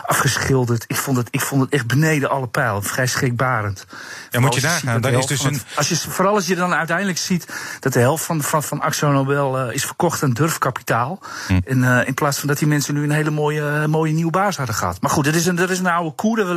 afgeschilderd. 0.09 0.85
Ik 0.87 0.97
vond, 0.97 1.17
het, 1.17 1.29
ik 1.31 1.41
vond 1.41 1.63
het 1.63 1.71
echt 1.71 1.87
beneden 1.87 2.31
alle 2.31 2.47
pijl. 2.47 2.83
Vrij 2.83 3.07
schrikbarend. 3.07 3.87
Ja, 4.31 4.41
moet 4.41 4.55
je 4.55 4.61
nagaan. 4.61 5.01
Daar 5.01 5.13
is 5.13 5.27
dus 5.27 5.45
een... 5.45 5.61
als 5.75 5.89
je, 5.89 5.97
vooral 5.97 6.35
als 6.35 6.47
je 6.47 6.55
dan 6.55 6.75
uiteindelijk 6.75 7.19
ziet 7.19 7.49
dat 7.81 7.93
de 7.93 8.01
helft 8.01 8.25
van, 8.25 8.43
van, 8.43 8.63
van 8.63 8.81
Axo 8.81 9.11
Nobel 9.11 9.67
uh, 9.67 9.75
is 9.75 9.85
verkocht 9.85 10.23
aan 10.23 10.31
durfkapitaal. 10.31 11.21
Hm. 11.47 11.61
En, 11.65 11.79
uh, 11.79 12.07
in 12.07 12.15
plaats 12.15 12.39
van 12.39 12.49
dat 12.49 12.59
die 12.59 12.69
mensen 12.69 12.95
nu 12.95 13.03
een 13.03 13.11
hele 13.11 13.31
mooie, 13.31 13.61
uh, 13.61 13.85
mooie 13.85 14.13
nieuwe 14.13 14.31
baas 14.31 14.57
hadden 14.57 14.75
gehad. 14.75 15.01
Maar 15.01 15.11
goed, 15.11 15.25
dat 15.25 15.35
is 15.35 15.47
een, 15.47 15.57
dat 15.57 15.71
is 15.71 15.79
een 15.79 15.87
oude 15.87 16.15
koe. 16.15 16.37
Dat 16.37 16.47
hm. 16.47 16.55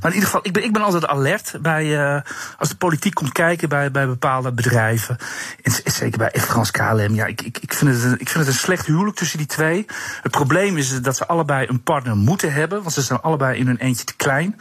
Maar 0.00 0.10
in 0.10 0.12
ieder 0.12 0.24
geval, 0.24 0.40
ik 0.42 0.52
ben, 0.52 0.64
ik 0.64 0.72
ben 0.72 0.82
altijd 0.82 1.06
alert 1.06 1.54
bij, 1.60 2.22
als 2.58 2.68
de 2.68 2.76
politiek 2.76 3.14
komt 3.14 3.32
kijken 3.32 3.68
bij, 3.68 3.90
bij 3.90 4.06
bepaalde 4.06 4.52
bedrijven. 4.52 5.16
En, 5.62 5.72
zeker 5.84 6.18
bij 6.18 6.32
Frans 6.40 6.70
KLM. 6.70 7.14
Ja, 7.14 7.26
ik, 7.26 7.42
ik, 7.42 7.58
ik, 7.58 7.74
vind 7.74 7.94
het 7.94 8.02
een, 8.02 8.20
ik 8.20 8.28
vind 8.28 8.44
het 8.44 8.54
een 8.54 8.60
slecht 8.60 8.86
huwelijk 8.86 9.16
tussen 9.16 9.38
die 9.38 9.46
twee. 9.46 9.86
Het 10.22 10.32
probleem 10.32 10.76
is 10.76 11.02
dat 11.02 11.16
ze 11.16 11.26
allebei 11.26 11.66
een 11.68 11.82
partner 11.82 12.16
moeten 12.16 12.52
hebben. 12.52 12.59
Want 12.68 12.92
ze 12.92 13.02
zijn 13.02 13.20
allebei 13.20 13.58
in 13.58 13.66
hun 13.66 13.76
eentje 13.76 14.04
te 14.04 14.16
klein. 14.16 14.60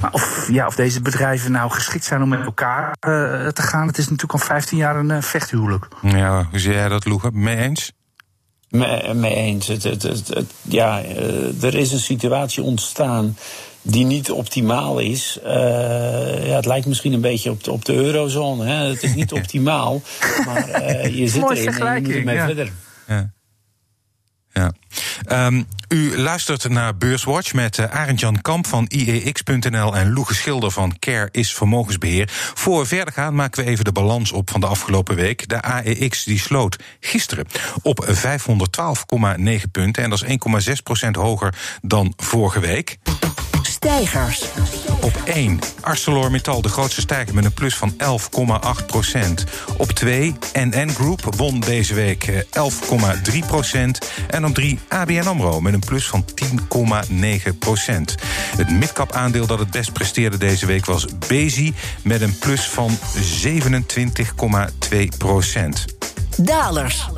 Maar 0.00 0.12
of, 0.12 0.48
ja, 0.50 0.66
of 0.66 0.74
deze 0.74 1.00
bedrijven 1.00 1.52
nou 1.52 1.70
geschikt 1.70 2.04
zijn 2.04 2.22
om 2.22 2.28
met 2.28 2.44
elkaar 2.44 2.88
uh, 2.88 3.48
te 3.48 3.62
gaan. 3.62 3.86
Het 3.86 3.98
is 3.98 4.04
natuurlijk 4.04 4.40
al 4.40 4.46
15 4.46 4.78
jaar 4.78 4.96
een 4.96 5.10
uh, 5.10 5.22
vechthuwelijk. 5.22 5.88
Ja, 6.02 6.46
hoe 6.50 6.58
zie 6.58 6.72
jij 6.72 6.88
dat, 6.88 7.04
Loege? 7.04 7.30
Mee 7.32 7.56
eens? 7.56 7.92
Mee, 8.68 9.14
mee 9.14 9.34
eens. 9.34 9.66
Het, 9.66 9.82
het, 9.82 10.02
het, 10.02 10.52
ja, 10.62 11.04
uh, 11.04 11.62
er 11.62 11.74
is 11.74 11.92
een 11.92 11.98
situatie 11.98 12.62
ontstaan 12.62 13.36
die 13.82 14.04
niet 14.04 14.30
optimaal 14.30 14.98
is. 14.98 15.38
Uh, 15.44 15.50
ja, 16.46 16.54
het 16.54 16.66
lijkt 16.66 16.86
misschien 16.86 17.12
een 17.12 17.20
beetje 17.20 17.50
op 17.50 17.64
de, 17.64 17.70
op 17.70 17.84
de 17.84 17.94
eurozone. 17.94 18.64
Hè. 18.64 18.88
Het 18.88 19.02
is 19.02 19.14
niet 19.14 19.32
optimaal, 19.40 20.02
maar 20.46 20.68
uh, 20.68 21.18
je 21.18 21.28
zit 21.28 21.50
erin 21.50 21.68
en 21.68 21.94
je 21.94 22.02
moet 22.02 22.14
ermee 22.14 22.34
ja. 22.34 22.46
verder. 22.46 22.72
Ja. 23.06 23.30
Ja. 24.52 24.72
Um, 25.46 25.66
u 25.88 26.18
luistert 26.18 26.68
naar 26.68 26.96
Beurswatch 26.96 27.52
met 27.52 27.78
uh, 27.78 27.86
Arend-Jan 27.86 28.40
Kamp 28.40 28.66
van 28.66 28.84
IEX.nl 28.88 29.96
en 29.96 30.12
Loege 30.12 30.34
Schilder 30.34 30.70
van 30.70 30.98
Care 30.98 31.28
is 31.30 31.54
Vermogensbeheer. 31.54 32.28
Voor 32.54 32.80
we 32.80 32.86
verder 32.86 33.14
gaan 33.14 33.34
maken 33.34 33.64
we 33.64 33.70
even 33.70 33.84
de 33.84 33.92
balans 33.92 34.32
op 34.32 34.50
van 34.50 34.60
de 34.60 34.66
afgelopen 34.66 35.14
week. 35.14 35.48
De 35.48 35.62
AEX 35.62 36.24
die 36.24 36.38
sloot 36.38 36.76
gisteren 37.00 37.46
op 37.82 38.06
512,9 38.06 39.70
punten 39.72 40.02
en 40.02 40.10
dat 40.10 40.22
is 40.22 40.36
1,6% 41.06 41.10
hoger 41.10 41.54
dan 41.82 42.12
vorige 42.16 42.60
week. 42.60 42.98
Stijgers. 43.86 44.44
Op 45.00 45.22
1 45.24 45.58
ArcelorMittal, 45.80 46.62
de 46.62 46.68
grootste 46.68 47.00
stijger 47.00 47.34
met 47.34 47.44
een 47.44 47.52
plus 47.52 47.76
van 47.76 47.92
11,8 47.92 48.86
procent. 48.86 49.44
Op 49.76 49.90
2 49.90 50.34
NN 50.52 50.88
Group 50.88 51.34
won 51.36 51.60
deze 51.60 51.94
week 51.94 52.30
11,3 52.30 52.42
procent. 53.46 54.10
En 54.28 54.46
op 54.46 54.54
3 54.54 54.78
ABN 54.88 55.26
AMRO 55.26 55.60
met 55.60 55.72
een 55.72 55.80
plus 55.80 56.06
van 56.06 56.24
10,9 57.50 57.58
procent. 57.58 58.14
Het 58.56 58.70
midcap 58.70 59.12
aandeel 59.12 59.46
dat 59.46 59.58
het 59.58 59.70
best 59.70 59.92
presteerde 59.92 60.36
deze 60.36 60.66
week 60.66 60.86
was 60.86 61.06
Bezi... 61.28 61.74
met 62.02 62.20
een 62.20 62.38
plus 62.38 62.68
van 62.68 62.90
27,2 62.90 62.98
procent. 65.18 65.99
Dalers. 66.42 67.08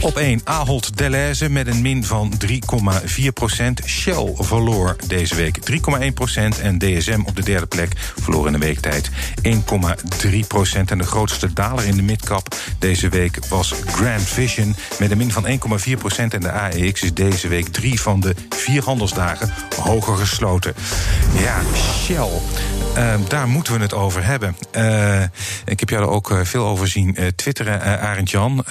Op 0.00 0.16
1 0.16 0.40
Ahold 0.44 0.96
Delhaize 0.96 1.50
met 1.50 1.66
een 1.66 1.82
min 1.82 2.04
van 2.04 2.32
3,4 2.46 3.32
procent. 3.34 3.80
Shell 3.86 4.32
verloor 4.34 4.96
deze 5.06 5.34
week 5.34 5.58
3,1 5.70 6.12
procent. 6.14 6.60
En 6.60 6.78
DSM 6.78 7.20
op 7.26 7.36
de 7.36 7.42
derde 7.42 7.66
plek 7.66 7.92
verloor 8.20 8.46
in 8.46 8.52
de 8.52 8.58
weektijd 8.58 9.10
1,3 9.42 10.38
procent. 10.48 10.90
En 10.90 10.98
de 10.98 11.04
grootste 11.04 11.52
daler 11.52 11.84
in 11.84 11.96
de 11.96 12.02
midcap 12.02 12.56
deze 12.78 13.08
week 13.08 13.38
was 13.48 13.74
Grand 13.86 14.22
Vision 14.22 14.76
met 14.98 15.10
een 15.10 15.18
min 15.18 15.32
van 15.32 15.46
1,4 15.46 15.98
procent. 15.98 16.34
En 16.34 16.40
de 16.40 16.50
AEX 16.50 17.02
is 17.02 17.14
deze 17.14 17.48
week 17.48 17.68
drie 17.68 18.00
van 18.00 18.20
de 18.20 18.34
vier 18.48 18.82
handelsdagen 18.84 19.52
hoger 19.82 20.16
gesloten. 20.16 20.74
Ja, 21.38 21.60
Shell, 21.74 22.28
uh, 22.96 23.14
daar 23.28 23.48
moeten 23.48 23.72
we 23.72 23.80
het 23.80 23.94
over 23.94 24.24
hebben. 24.24 24.56
Uh, 24.76 25.22
ik 25.64 25.80
heb 25.80 25.88
jou 25.88 26.02
er 26.02 26.08
ook 26.08 26.34
veel 26.42 26.66
over 26.66 26.88
zien 26.88 27.16
uh, 27.18 27.26
twitteren, 27.26 27.80
uh, 27.80 28.02
Jan. 28.40 28.64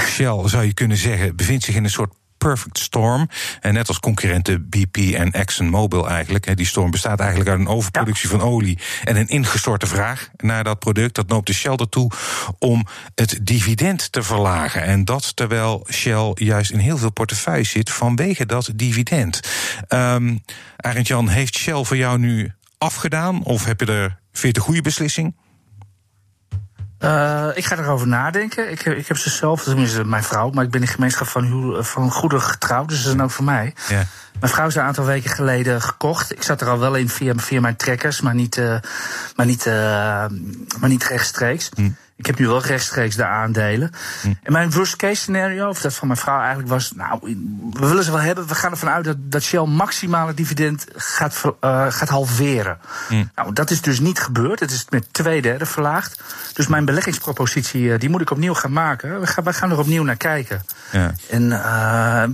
Shell, 0.00 0.48
zou 0.48 0.64
je 0.64 0.74
kunnen 0.74 0.96
zeggen, 0.96 1.36
bevindt 1.36 1.64
zich 1.64 1.74
in 1.74 1.84
een 1.84 1.90
soort 1.90 2.12
perfect 2.38 2.78
storm. 2.78 3.28
En 3.60 3.74
net 3.74 3.88
als 3.88 4.00
concurrenten 4.00 4.68
BP 4.68 4.96
en 4.96 5.32
ExxonMobil 5.32 6.08
eigenlijk. 6.08 6.56
Die 6.56 6.66
storm 6.66 6.90
bestaat 6.90 7.20
eigenlijk 7.20 7.50
uit 7.50 7.58
een 7.58 7.68
overproductie 7.68 8.28
van 8.28 8.40
olie 8.40 8.78
en 9.04 9.16
een 9.16 9.28
ingestorte 9.28 9.86
vraag 9.86 10.28
naar 10.36 10.64
dat 10.64 10.78
product. 10.78 11.14
Dat 11.14 11.28
noopt 11.28 11.46
de 11.46 11.52
Shell 11.52 11.72
ertoe 11.72 12.10
om 12.58 12.86
het 13.14 13.38
dividend 13.42 14.12
te 14.12 14.22
verlagen. 14.22 14.82
En 14.82 15.04
dat 15.04 15.36
terwijl 15.36 15.86
Shell 15.90 16.30
juist 16.34 16.70
in 16.70 16.78
heel 16.78 16.98
veel 16.98 17.12
portefeuilles 17.12 17.70
zit 17.70 17.90
vanwege 17.90 18.46
dat 18.46 18.70
dividend. 18.74 19.40
Um, 19.88 20.42
Arend 20.76 21.06
Jan, 21.06 21.28
heeft 21.28 21.56
Shell 21.56 21.84
voor 21.84 21.96
jou 21.96 22.18
nu 22.18 22.52
afgedaan? 22.78 23.42
Of 23.42 23.64
heb 23.64 23.80
je 23.80 23.86
er, 23.86 24.08
vind 24.08 24.40
je 24.40 24.48
het 24.48 24.56
een 24.56 24.62
goede 24.62 24.82
beslissing? 24.82 25.34
Uh, 27.06 27.48
ik 27.54 27.64
ga 27.64 27.78
erover 27.78 28.06
nadenken. 28.06 28.70
Ik, 28.70 28.84
ik 28.84 29.08
heb 29.08 29.16
ze 29.16 29.30
zelf, 29.30 29.62
tenminste 29.62 30.04
mijn 30.04 30.22
vrouw, 30.22 30.50
maar 30.50 30.64
ik 30.64 30.70
ben 30.70 30.80
in 30.80 30.86
gemeenschap 30.86 31.26
van, 31.26 31.76
van 31.84 32.10
goede 32.10 32.40
getrouwd, 32.40 32.88
dus 32.88 33.02
dat 33.02 33.14
is 33.14 33.20
ook 33.20 33.30
voor 33.30 33.44
mij. 33.44 33.74
Mijn 34.40 34.52
vrouw 34.52 34.66
is 34.66 34.74
een 34.74 34.82
aantal 34.82 35.04
weken 35.04 35.30
geleden 35.30 35.82
gekocht. 35.82 36.32
Ik 36.32 36.42
zat 36.42 36.60
er 36.60 36.68
al 36.68 36.78
wel 36.78 36.94
in 36.94 37.08
via, 37.08 37.32
via 37.36 37.60
mijn 37.60 37.76
trekkers, 37.76 38.20
maar 38.20 38.34
niet, 38.34 38.56
uh, 38.56 38.76
maar 39.36 39.46
niet, 39.46 39.66
uh, 39.66 39.72
maar 40.80 40.88
niet 40.88 41.04
rechtstreeks. 41.04 41.68
Hm. 41.74 41.90
Ik 42.16 42.26
heb 42.26 42.38
nu 42.38 42.46
wel 42.46 42.62
rechtstreeks 42.62 43.16
de 43.16 43.24
aandelen. 43.24 43.90
Hm. 44.22 44.32
En 44.42 44.52
mijn 44.52 44.70
worst 44.70 44.96
case 44.96 45.14
scenario, 45.20 45.68
of 45.68 45.80
dat 45.80 45.94
van 45.94 46.08
mijn 46.08 46.20
vrouw 46.20 46.38
eigenlijk 46.38 46.68
was... 46.68 46.92
nou, 46.92 47.20
we 47.72 47.86
willen 47.86 48.04
ze 48.04 48.10
wel 48.10 48.20
hebben. 48.20 48.46
We 48.46 48.54
gaan 48.54 48.70
ervan 48.70 48.88
uit 48.88 49.04
dat, 49.04 49.16
dat 49.18 49.42
Shell 49.42 49.64
maximale 49.64 50.34
dividend 50.34 50.86
gaat, 50.94 51.42
uh, 51.44 51.86
gaat 51.90 52.08
halveren. 52.08 52.78
Hm. 53.08 53.24
Nou, 53.34 53.52
dat 53.52 53.70
is 53.70 53.80
dus 53.80 54.00
niet 54.00 54.18
gebeurd. 54.18 54.60
Het 54.60 54.70
is 54.70 54.86
met 54.88 55.12
twee 55.12 55.42
derde 55.42 55.66
verlaagd. 55.66 56.22
Dus 56.52 56.66
mijn 56.66 56.84
beleggingspropositie, 56.84 57.82
uh, 57.82 57.98
die 57.98 58.08
moet 58.08 58.20
ik 58.20 58.30
opnieuw 58.30 58.54
gaan 58.54 58.72
maken. 58.72 59.20
We 59.20 59.26
gaan, 59.26 59.44
we 59.44 59.52
gaan 59.52 59.70
er 59.70 59.78
opnieuw 59.78 60.04
naar 60.04 60.16
kijken. 60.16 60.64
Ja. 60.92 61.12
En 61.30 61.42
uh, 61.42 62.24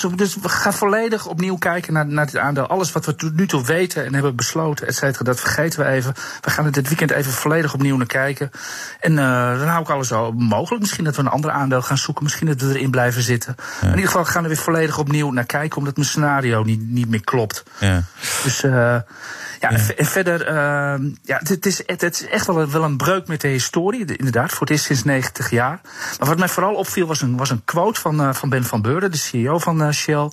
dus, 0.00 0.12
dus, 0.16 0.36
we 0.36 0.48
gaan 0.48 0.72
volledig 0.72 1.26
opnieuw 1.26 1.56
kijken 1.56 1.92
naar, 1.92 2.06
naar 2.06 2.26
dit 2.26 2.36
aandeel. 2.36 2.66
Alles 2.66 2.92
wat 2.92 3.06
we 3.06 3.14
tot 3.14 3.36
nu 3.36 3.46
toe 3.46 3.64
weten 3.64 4.04
en 4.04 4.14
hebben 4.14 4.36
besloten, 4.36 4.86
et 4.86 4.94
cetera, 4.94 5.24
dat 5.24 5.40
vergeten 5.40 5.80
we 5.80 5.86
even. 5.86 6.14
We 6.40 6.50
gaan 6.50 6.64
er 6.64 6.72
dit 6.72 6.88
weekend 6.88 7.10
even 7.10 7.32
volledig 7.32 7.74
opnieuw 7.74 7.96
naar 7.96 8.06
kijken. 8.06 8.50
En 9.00 9.12
uh, 9.12 9.58
dan 9.58 9.68
hou 9.68 9.82
ik 9.82 9.90
alles 9.90 10.08
zo 10.08 10.32
mogelijk. 10.32 10.80
Misschien 10.80 11.04
dat 11.04 11.16
we 11.16 11.22
een 11.22 11.28
ander 11.28 11.50
aandeel 11.50 11.82
gaan 11.82 11.98
zoeken. 11.98 12.24
Misschien 12.24 12.46
dat 12.46 12.60
we 12.60 12.74
erin 12.74 12.90
blijven 12.90 13.22
zitten. 13.22 13.56
In 13.82 13.88
ieder 13.88 14.06
geval 14.06 14.24
gaan 14.24 14.42
we 14.42 14.48
er 14.48 14.54
weer 14.54 14.64
volledig 14.64 14.98
opnieuw 14.98 15.30
naar 15.30 15.46
kijken, 15.46 15.78
omdat 15.78 15.96
mijn 15.96 16.08
scenario 16.08 16.62
niet, 16.62 16.88
niet 16.88 17.08
meer 17.08 17.24
klopt. 17.24 17.62
Ja. 17.78 18.02
Dus 18.42 18.64
uh, 18.64 18.96
ja, 19.70 19.94
en 19.96 20.06
verder, 20.06 20.48
uh, 20.48 21.10
ja, 21.22 21.40
het 21.42 21.66
is, 21.66 21.82
het, 21.86 22.02
is 22.02 22.26
echt 22.26 22.46
wel 22.46 22.60
een, 22.60 22.70
wel 22.70 22.84
een 22.84 22.96
breuk 22.96 23.26
met 23.26 23.40
de 23.40 23.48
historie. 23.48 24.16
Inderdaad, 24.16 24.50
voor 24.50 24.60
het 24.60 24.70
eerst 24.70 24.84
sinds 24.84 25.04
90 25.04 25.50
jaar. 25.50 25.80
Maar 26.18 26.28
wat 26.28 26.38
mij 26.38 26.48
vooral 26.48 26.74
opviel 26.74 27.06
was 27.06 27.22
een, 27.22 27.36
was 27.36 27.50
een 27.50 27.64
quote 27.64 28.00
van, 28.00 28.20
uh, 28.20 28.34
van 28.34 28.48
Ben 28.48 28.64
van 28.64 28.82
Beurden, 28.82 29.10
de 29.10 29.16
CEO 29.16 29.58
van 29.58 29.82
uh, 29.82 29.90
Shell. 29.90 30.30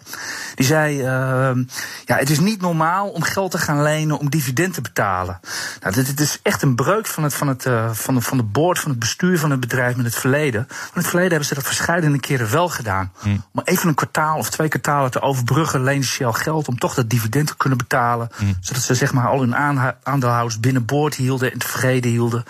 Die 0.56 0.66
zei: 0.66 0.98
uh, 0.98 1.66
Ja, 2.06 2.16
het 2.16 2.30
is 2.30 2.40
niet 2.40 2.62
normaal 2.62 3.10
om 3.10 3.22
geld 3.22 3.52
te 3.52 3.58
gaan 3.58 3.82
lenen 3.82 4.20
om 4.20 4.30
dividend 4.30 4.74
te 4.74 4.82
betalen. 4.82 5.40
Nou, 5.82 5.94
dit, 5.94 6.06
dit 6.06 6.20
is 6.20 6.40
echt 6.44 6.62
een 6.62 6.76
breuk 6.76 7.08
van 7.08 7.24
het, 7.24 7.34
van, 7.34 7.48
het, 7.48 7.64
van, 7.92 8.16
de, 8.16 8.22
van 8.22 8.38
de 8.38 8.44
board, 8.44 8.80
van 8.80 8.92
het 8.92 9.00
bestuur 9.00 9.40
van 9.40 9.52
het 9.52 9.60
bedrijf 9.60 9.96
met 9.96 10.06
het 10.06 10.16
verleden. 10.16 10.68
Want 10.68 10.94
in 10.94 11.02
het 11.02 11.08
verleden 11.08 11.30
hebben 11.30 11.48
ze 11.48 11.54
dat 11.54 11.64
verschillende 11.64 12.20
keren 12.20 12.52
wel 12.52 12.70
gedaan. 12.70 13.12
Hm. 13.20 13.30
Om 13.30 13.62
even 13.64 13.88
een 13.88 13.96
kwartaal 13.96 14.38
of 14.38 14.50
twee 14.50 14.68
kwartalen 14.68 15.12
te 15.12 15.22
overbruggen, 15.22 15.84
leende 15.84 16.06
Shell 16.06 16.32
geld 16.32 16.68
om 16.68 16.80
toch 16.80 16.94
dat 16.94 17.10
dividend 17.10 17.48
te 17.48 17.58
kunnen 17.58 17.78
betalen. 17.78 18.30
Hm. 18.36 18.46
Zodat 18.60 18.82
ze 18.84 18.96
zeg 18.96 19.14
maar 19.14 19.19
maar 19.20 19.32
al 19.32 19.40
hun 19.40 19.56
aandeelhouders 20.04 20.60
binnenboord 20.60 21.16
hielden 21.16 21.52
en 21.52 21.60
tevreden 21.60 22.12
hielden. 22.12 22.44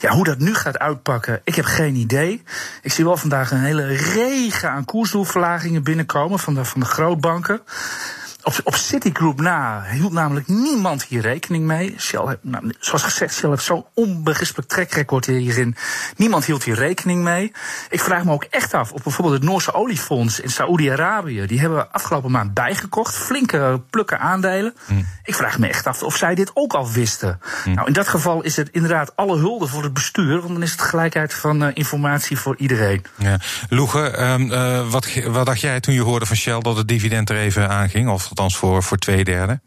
Ja, 0.00 0.10
hoe 0.10 0.24
dat 0.24 0.38
nu 0.38 0.54
gaat 0.54 0.78
uitpakken, 0.78 1.40
ik 1.44 1.54
heb 1.54 1.64
geen 1.64 1.94
idee. 1.94 2.42
Ik 2.82 2.92
zie 2.92 3.04
wel 3.04 3.16
vandaag 3.16 3.50
een 3.50 3.60
hele 3.60 3.86
regen 3.86 4.70
aan 4.70 4.84
koersdoelverlagingen 4.84 5.82
binnenkomen 5.82 6.38
van 6.38 6.54
de, 6.54 6.64
van 6.64 6.80
de 6.80 6.86
grootbanken 6.86 7.60
op, 8.44 8.60
op 8.64 8.74
Citigroup 8.74 9.40
na 9.40 9.84
hield 9.90 10.12
namelijk 10.12 10.48
niemand 10.48 11.04
hier 11.04 11.20
rekening 11.20 11.64
mee. 11.64 11.94
Shell, 11.98 12.38
nou, 12.40 12.72
zoals 12.78 13.02
gezegd, 13.02 13.34
Shell 13.34 13.50
heeft 13.50 13.62
zo'n 13.62 13.84
onberispelijk 13.94 14.68
trekrecord 14.68 15.26
hierin. 15.26 15.76
Niemand 16.16 16.44
hield 16.44 16.64
hier 16.64 16.74
rekening 16.74 17.22
mee. 17.22 17.52
Ik 17.90 18.00
vraag 18.00 18.24
me 18.24 18.32
ook 18.32 18.44
echt 18.44 18.74
af 18.74 18.92
of 18.92 19.02
bijvoorbeeld 19.02 19.36
het 19.36 19.44
Noorse 19.44 19.74
oliefonds 19.74 20.40
in 20.40 20.50
Saoedi-Arabië. 20.50 21.46
Die 21.46 21.60
hebben 21.60 21.92
afgelopen 21.92 22.30
maand 22.30 22.54
bijgekocht. 22.54 23.14
Flinke 23.14 23.80
plukken 23.90 24.20
aandelen. 24.20 24.74
Mm. 24.86 25.06
Ik 25.24 25.34
vraag 25.34 25.58
me 25.58 25.68
echt 25.68 25.86
af 25.86 26.02
of 26.02 26.16
zij 26.16 26.34
dit 26.34 26.50
ook 26.54 26.74
al 26.74 26.90
wisten. 26.90 27.40
Mm. 27.64 27.74
Nou, 27.74 27.86
in 27.86 27.92
dat 27.92 28.08
geval 28.08 28.42
is 28.42 28.56
het 28.56 28.68
inderdaad 28.72 29.16
alle 29.16 29.38
hulde 29.38 29.66
voor 29.66 29.82
het 29.82 29.94
bestuur. 29.94 30.40
Want 30.40 30.52
dan 30.52 30.62
is 30.62 30.72
het 30.72 30.82
gelijkheid 30.82 31.34
van 31.34 31.62
uh, 31.62 31.68
informatie 31.74 32.38
voor 32.38 32.56
iedereen. 32.56 33.04
Ja. 33.16 33.38
Loege, 33.68 34.22
um, 34.22 34.50
uh, 34.50 34.90
wat, 34.90 35.08
wat 35.26 35.46
dacht 35.46 35.60
jij 35.60 35.80
toen 35.80 35.94
je 35.94 36.02
hoorde 36.02 36.26
van 36.26 36.36
Shell 36.36 36.60
dat 36.60 36.76
het 36.76 36.88
dividend 36.88 37.30
er 37.30 37.36
even 37.36 37.68
aanging? 37.68 38.08
Of 38.08 38.28
althans 38.38 38.56
voor, 38.56 38.82
voor 38.82 38.98
twee 38.98 39.24
derde? 39.24 39.60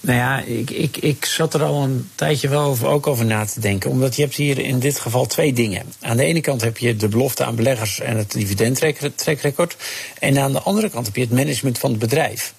Nou 0.00 0.18
ja, 0.18 0.40
ik, 0.40 0.70
ik, 0.70 0.96
ik 0.96 1.24
zat 1.24 1.54
er 1.54 1.62
al 1.62 1.82
een 1.82 2.10
tijdje 2.14 2.48
wel 2.48 2.62
over, 2.62 2.86
ook 2.86 3.06
over 3.06 3.24
na 3.24 3.44
te 3.44 3.60
denken. 3.60 3.90
Omdat 3.90 4.16
je 4.16 4.22
hebt 4.22 4.34
hier 4.34 4.58
in 4.58 4.78
dit 4.78 4.98
geval 4.98 5.26
twee 5.26 5.52
dingen. 5.52 5.82
Aan 6.00 6.16
de 6.16 6.24
ene 6.24 6.40
kant 6.40 6.60
heb 6.60 6.78
je 6.78 6.96
de 6.96 7.08
belofte 7.08 7.44
aan 7.44 7.56
beleggers 7.56 8.00
en 8.00 8.16
het 8.16 8.32
dividendtrekrecord. 8.32 9.76
En 10.18 10.38
aan 10.38 10.52
de 10.52 10.60
andere 10.60 10.90
kant 10.90 11.06
heb 11.06 11.14
je 11.14 11.20
het 11.20 11.30
management 11.30 11.78
van 11.78 11.90
het 11.90 11.98
bedrijf. 11.98 12.54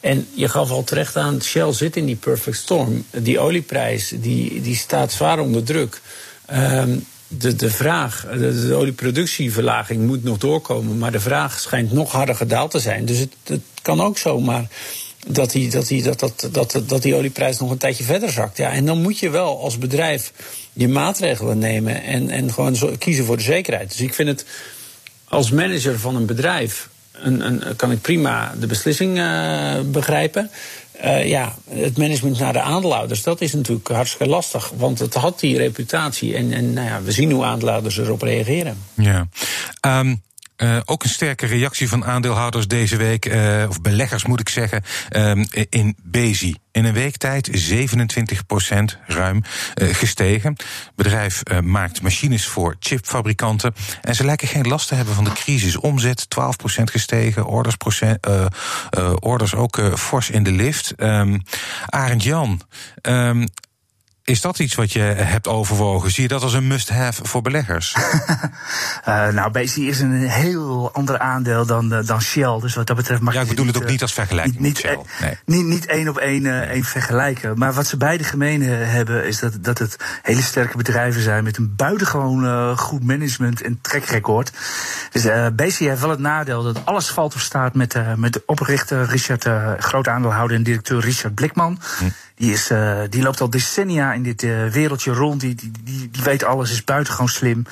En 0.00 0.26
je 0.34 0.48
gaf 0.48 0.70
al 0.70 0.84
terecht 0.84 1.16
aan, 1.16 1.42
Shell 1.42 1.72
zit 1.72 1.96
in 1.96 2.06
die 2.06 2.16
perfect 2.16 2.56
storm. 2.56 3.04
Die 3.10 3.38
olieprijs 3.38 4.12
die, 4.16 4.60
die 4.60 4.76
staat 4.76 5.12
zwaar 5.12 5.38
onder 5.38 5.64
druk. 5.64 6.00
Um, 6.52 7.04
de, 7.28 7.56
de 7.56 7.70
vraag, 7.70 8.26
de, 8.38 8.74
olieproductieverlaging 8.74 10.06
moet 10.06 10.24
nog 10.24 10.38
doorkomen, 10.38 10.98
maar 10.98 11.12
de 11.12 11.20
vraag 11.20 11.60
schijnt 11.60 11.92
nog 11.92 12.12
harder 12.12 12.34
gedaald 12.34 12.70
te 12.70 12.78
zijn. 12.78 13.04
Dus 13.04 13.18
het 13.18 13.60
kan 13.88 14.00
ook 14.00 14.18
zomaar 14.18 14.66
dat 15.26 15.50
die, 15.50 15.70
dat, 15.70 15.86
die, 15.86 16.02
dat, 16.02 16.18
dat, 16.18 16.48
dat, 16.52 16.82
dat 16.86 17.02
die 17.02 17.14
olieprijs 17.14 17.58
nog 17.58 17.70
een 17.70 17.78
tijdje 17.78 18.04
verder 18.04 18.30
zakt. 18.30 18.56
Ja, 18.56 18.70
en 18.70 18.86
dan 18.86 19.02
moet 19.02 19.18
je 19.18 19.30
wel 19.30 19.62
als 19.62 19.78
bedrijf 19.78 20.32
je 20.72 20.88
maatregelen 20.88 21.58
nemen 21.58 22.02
en, 22.02 22.30
en 22.30 22.52
gewoon 22.52 22.76
zo, 22.76 22.94
kiezen 22.98 23.24
voor 23.24 23.36
de 23.36 23.42
zekerheid. 23.42 23.88
Dus 23.88 24.00
ik 24.00 24.14
vind 24.14 24.28
het 24.28 24.44
als 25.24 25.50
manager 25.50 25.98
van 25.98 26.16
een 26.16 26.26
bedrijf. 26.26 26.88
Een, 27.12 27.46
een, 27.46 27.76
kan 27.76 27.90
ik 27.90 28.00
prima 28.00 28.54
de 28.60 28.66
beslissing 28.66 29.18
uh, 29.18 29.80
begrijpen. 29.84 30.50
Uh, 31.04 31.26
ja, 31.26 31.54
het 31.70 31.96
management 31.96 32.38
naar 32.38 32.52
de 32.52 32.60
aandeelhouders, 32.60 33.22
dat 33.22 33.40
is 33.40 33.52
natuurlijk 33.52 33.88
hartstikke 33.88 34.32
lastig. 34.32 34.72
Want 34.76 34.98
het 34.98 35.14
had 35.14 35.40
die 35.40 35.56
reputatie. 35.56 36.34
En, 36.34 36.52
en 36.52 36.72
nou 36.72 36.86
ja, 36.86 37.02
we 37.02 37.12
zien 37.12 37.30
hoe 37.30 37.44
aandeelhouders 37.44 37.98
erop 37.98 38.22
reageren. 38.22 38.78
Ja. 38.94 39.28
Um, 40.00 40.22
uh, 40.58 40.76
ook 40.84 41.02
een 41.02 41.08
sterke 41.08 41.46
reactie 41.46 41.88
van 41.88 42.04
aandeelhouders 42.04 42.66
deze 42.68 42.96
week, 42.96 43.26
uh, 43.26 43.64
of 43.68 43.80
beleggers 43.80 44.24
moet 44.24 44.40
ik 44.40 44.48
zeggen, 44.48 44.82
um, 45.16 45.46
in 45.68 45.96
Bezi. 46.02 46.56
In 46.72 46.84
een 46.84 46.92
week 46.92 47.16
tijd 47.16 47.72
27% 47.72 48.98
ruim 49.06 49.42
gestegen. 49.74 50.50
Het 50.50 50.92
bedrijf 50.94 51.42
maakt 51.62 52.02
machines 52.02 52.46
voor 52.46 52.76
chipfabrikanten. 52.80 53.74
En 54.02 54.14
ze 54.14 54.24
lijken 54.24 54.48
geen 54.48 54.68
last 54.68 54.88
te 54.88 54.94
hebben 54.94 55.14
van 55.14 55.24
de 55.24 55.32
crisis. 55.32 55.76
Omzet 55.76 56.26
12% 56.80 56.82
gestegen, 56.84 57.46
orders, 57.46 57.76
procent, 57.76 58.26
orders 59.20 59.54
ook 59.54 59.80
fors 59.96 60.30
in 60.30 60.42
de 60.42 60.52
lift. 60.52 60.92
Um, 60.96 61.42
Arend 61.86 62.22
Jan, 62.22 62.60
um, 63.02 63.46
is 64.28 64.40
dat 64.40 64.58
iets 64.58 64.74
wat 64.74 64.92
je 64.92 65.00
hebt 65.00 65.48
overwogen? 65.48 66.10
Zie 66.10 66.22
je 66.22 66.28
dat 66.28 66.42
als 66.42 66.52
een 66.52 66.66
must-have 66.66 67.24
voor 67.24 67.42
beleggers? 67.42 67.96
uh, 69.08 69.28
nou, 69.38 69.50
BC 69.50 69.76
is 69.76 70.00
een 70.00 70.28
heel 70.28 70.92
ander 70.92 71.18
aandeel 71.18 71.66
dan, 71.66 71.92
uh, 71.92 72.06
dan 72.06 72.22
Shell. 72.22 72.58
Dus 72.60 72.74
wat 72.74 72.86
dat 72.86 72.96
betreft 72.96 73.20
mag 73.20 73.34
ja, 73.34 73.40
ik 73.40 73.48
bedoel 73.48 73.66
het 73.66 73.76
ook 73.76 73.86
niet 73.86 74.02
als 74.02 74.12
vergelijking 74.12 74.58
niet, 74.58 74.78
Shell. 74.78 74.98
Nee. 75.20 75.38
Niet, 75.44 75.66
niet 75.66 75.86
één 75.86 76.08
op 76.08 76.16
één, 76.16 76.68
één 76.68 76.84
vergelijken. 76.84 77.58
Maar 77.58 77.72
wat 77.72 77.86
ze 77.86 77.96
beide 77.96 78.24
gemeen 78.24 78.62
hebben, 78.62 79.26
is 79.26 79.38
dat, 79.38 79.52
dat 79.60 79.78
het 79.78 79.96
hele 80.22 80.42
sterke 80.42 80.76
bedrijven 80.76 81.22
zijn 81.22 81.44
met 81.44 81.56
een 81.56 81.74
buitengewoon 81.76 82.76
goed 82.78 83.04
management 83.04 83.62
en 83.62 83.78
trackrecord. 83.80 84.52
Dus 85.10 85.22
BC 85.56 85.74
heeft 85.74 86.00
wel 86.00 86.10
het 86.10 86.18
nadeel 86.18 86.62
dat 86.62 86.84
alles 86.84 87.08
valt 87.08 87.34
of 87.34 87.40
staat 87.40 87.74
met, 87.74 88.16
met 88.16 88.32
de 88.32 88.42
oprichter 88.46 89.04
Richard, 89.04 89.46
groot 89.78 90.08
aandeelhouder 90.08 90.56
en 90.56 90.62
directeur 90.62 91.00
Richard 91.00 91.34
Blikman. 91.34 91.80
Hm. 91.98 92.04
Die, 92.38 92.52
is, 92.52 92.70
uh, 92.70 93.00
die 93.08 93.22
loopt 93.22 93.40
al 93.40 93.50
decennia 93.50 94.12
in 94.12 94.22
dit 94.22 94.42
uh, 94.42 94.66
wereldje 94.66 95.12
rond. 95.12 95.40
Die, 95.40 95.54
die, 95.54 95.72
die, 96.10 96.22
weet 96.22 96.44
alles, 96.44 96.70
is 96.70 96.84
buitengewoon 96.84 97.28
slim. 97.28 97.66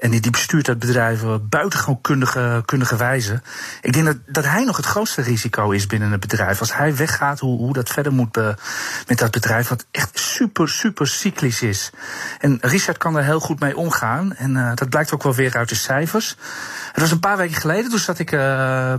En 0.00 0.10
die, 0.10 0.20
die 0.20 0.30
bestuurt 0.30 0.66
dat 0.66 0.78
bedrijf 0.78 1.22
op 1.22 1.50
buitengewoon 1.50 2.00
kundige, 2.00 2.62
kundige 2.64 2.96
wijze. 2.96 3.42
Ik 3.82 3.92
denk 3.92 4.04
dat, 4.04 4.16
dat 4.26 4.44
hij 4.44 4.64
nog 4.64 4.76
het 4.76 4.86
grootste 4.86 5.22
risico 5.22 5.70
is 5.70 5.86
binnen 5.86 6.10
het 6.10 6.20
bedrijf. 6.20 6.60
Als 6.60 6.74
hij 6.74 6.96
weggaat, 6.96 7.38
hoe, 7.38 7.58
hoe 7.58 7.72
dat 7.72 7.88
verder 7.88 8.12
moet 8.12 8.36
met 9.06 9.18
dat 9.18 9.30
bedrijf, 9.30 9.68
wat 9.68 9.86
echt 9.90 10.18
super, 10.18 10.68
super 10.68 11.06
cyclisch 11.06 11.62
is. 11.62 11.90
En 12.38 12.58
Richard 12.60 12.98
kan 12.98 13.16
er 13.16 13.24
heel 13.24 13.40
goed 13.40 13.60
mee 13.60 13.76
omgaan. 13.76 14.34
En 14.34 14.74
dat 14.74 14.88
blijkt 14.88 15.12
ook 15.14 15.22
wel 15.22 15.34
weer 15.34 15.56
uit 15.56 15.68
de 15.68 15.74
cijfers. 15.74 16.36
Het 16.92 17.00
was 17.00 17.10
een 17.10 17.20
paar 17.20 17.36
weken 17.36 17.60
geleden, 17.60 17.90
toen 17.90 17.98
zat 17.98 18.18
ik 18.18 18.30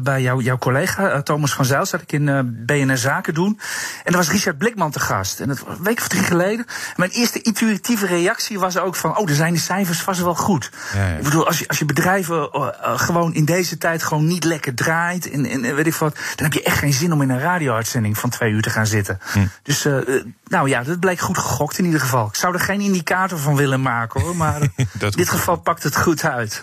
bij 0.01 0.21
jou, 0.21 0.43
jouw 0.43 0.57
collega 0.57 1.21
Thomas 1.21 1.53
van 1.53 1.65
Zijl, 1.65 1.85
zat 1.85 2.01
ik 2.01 2.11
in 2.11 2.63
BNR 2.65 2.97
Zaken 2.97 3.33
doen. 3.33 3.59
En 4.03 4.11
daar 4.11 4.21
was 4.21 4.31
Richard 4.31 4.57
Blikman 4.57 4.91
te 4.91 4.99
gaan. 4.99 5.10
En 5.11 5.47
dat 5.47 5.59
was 5.59 5.77
een 5.77 5.83
week 5.83 5.99
of 5.99 6.07
drie 6.07 6.23
geleden. 6.23 6.65
Mijn 6.95 7.09
eerste 7.09 7.41
intuïtieve 7.41 8.05
reactie 8.05 8.59
was 8.59 8.77
ook 8.77 8.95
van... 8.95 9.17
oh, 9.17 9.29
er 9.29 9.35
zijn 9.35 9.53
de 9.53 9.59
cijfers 9.59 10.01
vast 10.01 10.21
wel 10.21 10.35
goed. 10.35 10.69
Ja, 10.93 11.07
ja. 11.07 11.15
Ik 11.15 11.23
bedoel, 11.23 11.47
als 11.47 11.59
je, 11.59 11.67
als 11.67 11.79
je 11.79 11.85
bedrijven 11.85 12.49
uh, 12.53 12.67
gewoon 12.99 13.33
in 13.33 13.45
deze 13.45 13.77
tijd 13.77 14.03
gewoon 14.03 14.27
niet 14.27 14.43
lekker 14.43 14.75
draait... 14.75 15.29
En, 15.29 15.45
en, 15.45 15.75
weet 15.75 15.87
ik 15.87 15.95
wat, 15.95 16.15
dan 16.35 16.45
heb 16.45 16.53
je 16.53 16.63
echt 16.63 16.77
geen 16.77 16.93
zin 16.93 17.13
om 17.13 17.21
in 17.21 17.29
een 17.29 17.39
radio-uitzending 17.39 18.17
van 18.17 18.29
twee 18.29 18.51
uur 18.51 18.61
te 18.61 18.69
gaan 18.69 18.87
zitten. 18.87 19.19
Hm. 19.31 19.45
Dus, 19.63 19.85
uh, 19.85 20.23
nou 20.43 20.69
ja, 20.69 20.83
dat 20.83 20.99
bleek 20.99 21.19
goed 21.19 21.37
gegokt 21.37 21.77
in 21.77 21.85
ieder 21.85 21.99
geval. 21.99 22.27
Ik 22.27 22.35
zou 22.35 22.53
er 22.53 22.59
geen 22.59 22.81
indicator 22.81 23.37
van 23.37 23.55
willen 23.55 23.81
maken, 23.81 24.21
hoor. 24.21 24.35
Maar 24.35 24.61
in 24.75 24.87
dit 25.11 25.29
geval 25.29 25.55
pakt 25.55 25.83
het 25.83 25.97
goed 25.97 26.23
uit. 26.23 26.61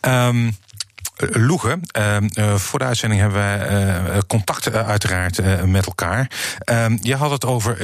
Um, 0.00 0.56
Loegen, 1.16 1.80
uh, 1.98 2.54
voor 2.54 2.78
de 2.78 2.84
uitzending 2.84 3.20
hebben 3.20 3.58
we 3.58 4.10
uh, 4.10 4.18
contact 4.26 4.72
uiteraard 4.72 5.66
met 5.66 5.86
elkaar. 5.86 6.30
Ehm, 6.58 6.96
je 7.00 7.16
had 7.16 7.30
het 7.30 7.44
over 7.44 7.76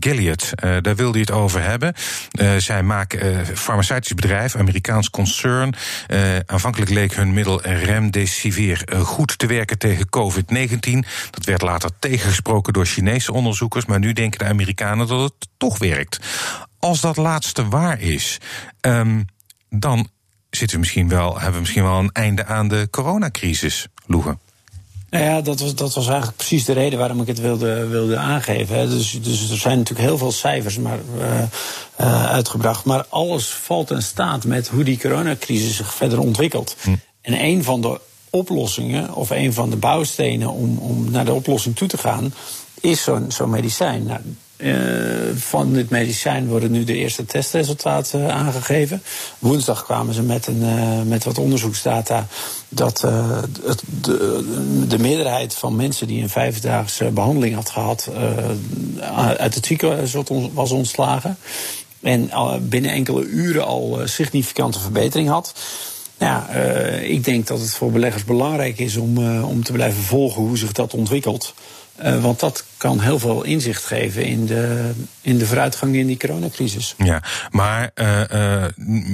Gilead, 0.00 0.52
daar 0.54 0.96
wilde 0.96 1.18
je 1.18 1.24
het 1.24 1.30
over 1.30 1.62
hebben. 1.62 1.94
zij 2.58 2.82
maken 2.82 3.46
farmaceutisch 3.46 4.14
bedrijf, 4.14 4.56
Amerikaans 4.56 5.10
concern. 5.10 5.74
aanvankelijk 6.46 6.90
leek 6.90 7.14
hun 7.14 7.32
middel 7.32 7.62
Remdesivir 7.62 8.88
goed 9.02 9.38
te 9.38 9.46
werken 9.46 9.78
tegen 9.78 10.08
COVID-19. 10.08 11.08
Dat 11.30 11.44
werd 11.44 11.62
later 11.62 11.90
tegengesproken 11.98 12.72
door 12.72 12.86
Chinese 12.86 13.32
onderzoekers, 13.32 13.86
maar 13.86 13.98
nu 13.98 14.12
denken 14.12 14.38
de 14.38 14.44
Amerikanen 14.44 15.06
dat 15.06 15.20
het 15.20 15.48
toch 15.56 15.78
werkt. 15.78 16.18
Als 16.78 17.00
dat 17.00 17.16
laatste 17.16 17.68
waar 17.68 18.00
is. 18.00 18.38
Um, 18.80 19.26
dan 19.68 20.08
zitten 20.56 20.76
we 20.76 20.82
misschien 20.82 21.08
wel, 21.08 21.32
hebben 21.32 21.52
we 21.52 21.60
misschien 21.60 21.82
wel 21.82 21.98
een 21.98 22.12
einde 22.12 22.44
aan 22.46 22.68
de 22.68 22.88
coronacrisis, 22.90 23.86
Loegen. 24.06 24.38
Nou 25.10 25.24
ja, 25.24 25.40
dat 25.40 25.60
was, 25.60 25.74
dat 25.74 25.94
was 25.94 26.06
eigenlijk 26.06 26.36
precies 26.36 26.64
de 26.64 26.72
reden 26.72 26.98
waarom 26.98 27.20
ik 27.20 27.26
het 27.26 27.40
wilde, 27.40 27.86
wilde 27.86 28.16
aangeven. 28.16 28.76
Hè. 28.76 28.88
Dus, 28.88 29.18
dus 29.22 29.50
er 29.50 29.56
zijn 29.56 29.78
natuurlijk 29.78 30.08
heel 30.08 30.18
veel 30.18 30.32
cijfers 30.32 30.78
maar, 30.78 30.98
uh, 31.18 31.42
uh, 32.00 32.26
uitgebracht. 32.26 32.84
Maar 32.84 33.04
alles 33.08 33.46
valt 33.46 33.90
en 33.90 34.02
staat 34.02 34.44
met 34.44 34.68
hoe 34.68 34.84
die 34.84 34.98
coronacrisis 34.98 35.76
zich 35.76 35.94
verder 35.94 36.18
ontwikkelt. 36.18 36.76
Hm. 36.82 36.94
En 37.20 37.44
een 37.44 37.64
van 37.64 37.80
de 37.80 38.00
oplossingen, 38.30 39.14
of 39.14 39.30
een 39.30 39.52
van 39.52 39.70
de 39.70 39.76
bouwstenen 39.76 40.50
om, 40.50 40.78
om 40.78 41.10
naar 41.10 41.24
de 41.24 41.32
oplossing 41.32 41.76
toe 41.76 41.88
te 41.88 41.98
gaan, 41.98 42.34
is 42.80 43.02
zo'n 43.02 43.30
zo'n 43.30 43.50
medicijn. 43.50 44.02
Nou, 44.02 44.20
uh, 44.56 45.36
van 45.36 45.72
dit 45.72 45.90
medicijn 45.90 46.46
worden 46.46 46.70
nu 46.70 46.84
de 46.84 46.96
eerste 46.96 47.24
testresultaten 47.24 48.32
aangegeven. 48.32 49.02
Woensdag 49.38 49.84
kwamen 49.84 50.14
ze 50.14 50.22
met, 50.22 50.46
een, 50.46 50.62
uh, 50.62 51.02
met 51.02 51.24
wat 51.24 51.38
onderzoeksdata 51.38 52.26
dat 52.68 53.02
uh, 53.04 53.42
het, 53.62 53.82
de, 54.00 54.86
de, 54.88 54.98
meerderheid 54.98 55.54
van 55.54 55.76
mensen 55.76 56.06
die 56.06 56.22
een 56.22 56.28
vijfdaagse 56.28 57.04
behandeling 57.04 57.54
had 57.54 57.70
gehad, 57.70 58.10
uit 59.36 59.54
het 59.54 59.66
ziekenhuis 59.66 60.14
was 60.52 60.70
ontslagen. 60.70 61.38
En 62.00 62.30
binnen 62.68 62.90
enkele 62.90 63.24
uren 63.24 63.66
al 63.66 64.00
significante 64.04 64.80
verbetering 64.80 65.28
had. 65.28 65.54
Ja, 66.18 66.48
ik 67.00 67.24
denk 67.24 67.46
dat 67.46 67.60
het 67.60 67.70
voor 67.70 67.92
beleggers 67.92 68.24
belangrijk 68.24 68.78
is 68.78 68.96
om, 68.96 69.42
om 69.42 69.64
te 69.64 69.72
blijven 69.72 70.02
volgen 70.02 70.42
hoe 70.42 70.58
zich 70.58 70.72
dat 70.72 70.94
ontwikkelt. 70.94 71.54
Uh, 72.02 72.22
want 72.22 72.40
dat 72.40 72.64
kan 72.76 73.00
heel 73.00 73.18
veel 73.18 73.42
inzicht 73.42 73.84
geven 73.84 74.24
in 74.24 74.46
de, 74.46 74.90
in 75.20 75.38
de 75.38 75.46
vooruitgang 75.46 75.94
in 75.94 76.06
die 76.06 76.16
coronacrisis. 76.16 76.94
Ja, 76.98 77.22
maar 77.50 77.90
uh, 77.94 78.20
uh, 78.32 78.64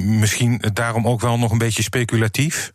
misschien 0.05 0.61
daarom 0.73 1.07
ook 1.07 1.21
wel 1.21 1.37
nog 1.37 1.51
een 1.51 1.57
beetje 1.57 1.83
speculatief? 1.83 2.71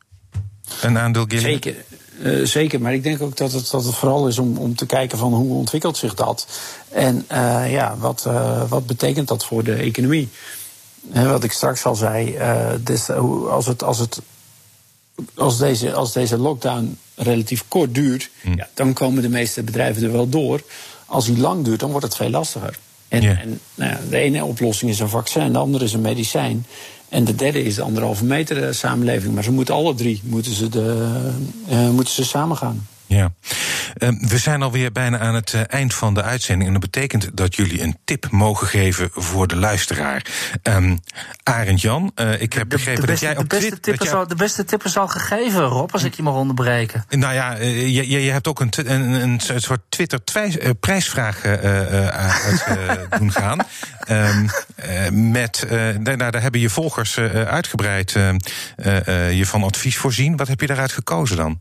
Een 0.81 0.99
aandeel 0.99 1.25
Gilead? 1.29 1.63
Zeker. 1.63 2.47
zeker, 2.47 2.81
maar 2.81 2.95
ik 2.95 3.03
denk 3.03 3.23
ook 3.23 3.37
dat 3.37 3.53
het, 3.53 3.71
dat 3.71 3.85
het 3.85 3.95
vooral 3.95 4.29
is 4.29 4.39
om, 4.39 4.57
om 4.57 4.75
te 4.77 4.87
kijken 4.87 5.19
van 5.19 5.33
hoe 5.33 5.55
ontwikkelt 5.55 5.97
zich 5.97 6.15
dat. 6.15 6.47
En 6.89 7.25
ja, 7.69 7.97
wat, 7.99 8.29
wat 8.69 8.87
betekent 8.87 9.29
dat 9.29 9.45
voor 9.45 9.65
de 9.65 9.75
economie? 9.75 10.29
wat 11.13 11.45
ik 11.45 11.53
straks 11.53 11.85
al 11.85 11.95
zei, 11.95 12.39
dus 12.81 13.11
als 13.51 13.67
het, 13.67 13.83
als 13.83 13.99
het 13.99 14.21
als 15.35 15.59
deze, 15.59 15.93
als 15.93 16.13
deze 16.13 16.39
lockdown 16.39 16.99
relatief 17.15 17.65
kort 17.69 17.95
duurt, 17.95 18.31
hm. 18.41 18.57
ja, 18.57 18.69
dan 18.75 18.93
komen 18.93 19.23
de 19.23 19.29
meeste 19.29 19.63
bedrijven 19.63 20.03
er 20.03 20.13
wel 20.13 20.29
door. 20.29 20.63
Als 21.07 21.27
die 21.27 21.39
lang 21.39 21.65
duurt, 21.65 21.81
dan 21.81 21.91
wordt 21.91 22.07
het 22.07 22.17
veel 22.17 22.31
lastiger. 22.31 22.79
En, 23.09 23.23
en 23.23 23.61
nou 23.75 23.91
ja, 23.91 24.01
de 24.11 24.17
ene 24.17 24.45
oplossing 24.45 24.91
is 24.91 24.99
een 24.99 25.09
vaccin, 25.09 25.53
de 25.53 25.59
andere 25.59 25.85
is 25.85 25.93
een 25.93 26.01
medicijn. 26.01 26.67
En 27.09 27.25
de 27.25 27.35
derde 27.35 27.63
is 27.63 27.75
de 27.75 27.83
anderhalve 27.83 28.25
meter 28.25 28.75
samenleving. 28.75 29.35
Maar 29.35 29.45
ze 29.45 29.53
moeten 29.53 29.75
alle 29.75 29.95
drie 29.95 30.21
moeten 30.25 30.53
ze, 30.53 30.69
de, 30.69 31.31
uh, 31.71 31.91
moeten 31.91 32.15
ze 32.15 32.25
samen 32.25 32.57
gaan. 32.57 32.87
Ja, 33.07 33.33
we 33.99 34.39
zijn 34.39 34.63
alweer 34.63 34.93
bijna 34.93 35.19
aan 35.19 35.35
het 35.35 35.53
uh, 35.53 35.61
eind 35.67 35.95
van 35.95 36.15
de 36.15 36.23
uitzending. 36.23 36.67
En 36.67 36.81
dat 36.81 36.91
betekent 36.91 37.37
dat 37.37 37.57
jullie 37.57 37.83
een 37.83 37.97
tip 38.05 38.31
mogen 38.31 38.67
geven 38.67 39.11
voor 39.13 39.47
de 39.47 39.57
luisteraar. 39.57 40.27
Um, 40.63 40.99
Arend 41.43 41.81
Jan, 41.81 42.13
uh, 42.15 42.41
ik 42.41 42.53
heb 42.53 42.69
begrepen 42.69 43.01
de 43.01 43.07
beste, 43.07 43.27
dat 43.27 43.35
jij 43.35 43.43
op 43.43 43.49
de 43.51 43.57
beste, 43.57 43.81
tip 43.81 44.03
is 44.03 44.13
al, 44.13 44.27
de 44.27 44.35
beste 44.35 44.65
tip 44.65 44.85
is 44.85 44.97
al 44.97 45.09
gegeven, 45.09 45.61
Rob, 45.61 45.93
als 45.93 46.05
ik 46.05 46.15
je 46.15 46.23
mag 46.23 46.35
onderbreken. 46.35 47.05
Nou 47.09 47.35
ja, 47.35 47.57
je, 47.57 48.09
je, 48.09 48.31
hebt 48.31 48.49
ook 48.49 48.61
een, 48.61 48.71
een, 48.77 49.13
een 49.13 49.41
soort 49.41 49.81
Twitter-prijsvraag 49.89 51.45
uit 51.45 52.65
doen 53.19 53.33
gaan. 53.33 53.61
Um, 54.11 54.51
met, 55.31 55.67
daar, 56.01 56.17
daar 56.17 56.43
hebben 56.43 56.61
je 56.61 56.71
volgers 56.71 57.19
uitgebreid 57.19 58.13
je 59.33 59.43
van 59.43 59.63
advies 59.63 59.97
voorzien. 59.97 60.37
Wat 60.37 60.49
heb 60.49 60.61
je 60.61 60.67
daaruit 60.67 60.93
gekozen 60.93 61.37
dan? 61.37 61.61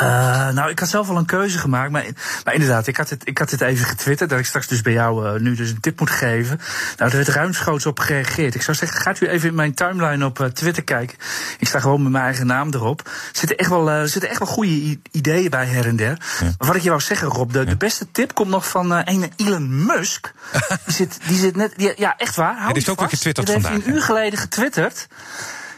Uh, 0.00 0.48
nou, 0.48 0.70
ik 0.70 0.78
had 0.78 0.88
zelf 0.88 1.08
al 1.08 1.16
een 1.16 1.24
keuze 1.24 1.58
gemaakt. 1.58 1.90
Maar, 1.90 2.04
maar 2.44 2.54
inderdaad, 2.54 2.86
ik 2.86 2.96
had, 2.96 3.10
het, 3.10 3.28
ik 3.28 3.38
had 3.38 3.50
dit 3.50 3.60
even 3.60 3.86
getwitterd. 3.86 4.30
Dat 4.30 4.38
ik 4.38 4.46
straks 4.46 4.66
dus 4.66 4.80
bij 4.80 4.92
jou 4.92 5.26
uh, 5.26 5.40
nu 5.40 5.54
dus 5.54 5.70
een 5.70 5.80
tip 5.80 6.00
moet 6.00 6.10
geven. 6.10 6.60
Nou, 6.96 7.10
er 7.10 7.16
werd 7.16 7.28
ruimschoots 7.28 7.86
op 7.86 7.98
gereageerd. 7.98 8.54
Ik 8.54 8.62
zou 8.62 8.76
zeggen, 8.76 9.00
gaat 9.00 9.20
u 9.20 9.26
even 9.26 9.48
in 9.48 9.54
mijn 9.54 9.74
timeline 9.74 10.24
op 10.24 10.38
uh, 10.38 10.46
Twitter 10.46 10.84
kijken. 10.84 11.18
Ik 11.58 11.68
sta 11.68 11.80
gewoon 11.80 12.02
met 12.02 12.12
mijn 12.12 12.24
eigen 12.24 12.46
naam 12.46 12.74
erop. 12.74 13.00
Er 13.04 13.12
zitten 13.32 13.56
echt 13.56 13.68
wel, 13.68 14.06
zitten 14.06 14.30
echt 14.30 14.38
wel 14.38 14.48
goede 14.48 14.98
ideeën 15.10 15.50
bij 15.50 15.66
her 15.66 15.86
en 15.86 15.96
der. 15.96 16.20
Ja. 16.40 16.44
Maar 16.58 16.68
wat 16.68 16.76
ik 16.76 16.82
je 16.82 16.88
wou 16.88 17.00
zeggen, 17.00 17.28
Rob, 17.28 17.52
de, 17.52 17.58
ja. 17.58 17.64
de 17.64 17.76
beste 17.76 18.10
tip 18.10 18.34
komt 18.34 18.48
nog 18.48 18.68
van 18.68 18.90
een 18.90 19.32
Elon 19.36 19.84
Musk. 19.84 20.32
die, 20.84 20.94
zit, 20.94 21.18
die 21.26 21.38
zit 21.38 21.56
net. 21.56 21.72
Die, 21.76 21.92
ja, 21.96 22.16
echt 22.16 22.36
waar. 22.36 22.54
Hou 22.54 22.66
ja, 22.66 22.72
die 22.72 22.82
is 22.82 22.88
ook 22.88 22.98
weer 22.98 23.08
getwitterd 23.08 23.50
vandaag. 23.50 23.70
Die 23.70 23.80
heeft 23.80 23.86
een 23.86 23.94
uur 23.94 24.02
geleden 24.02 24.38
getwitterd. 24.38 25.08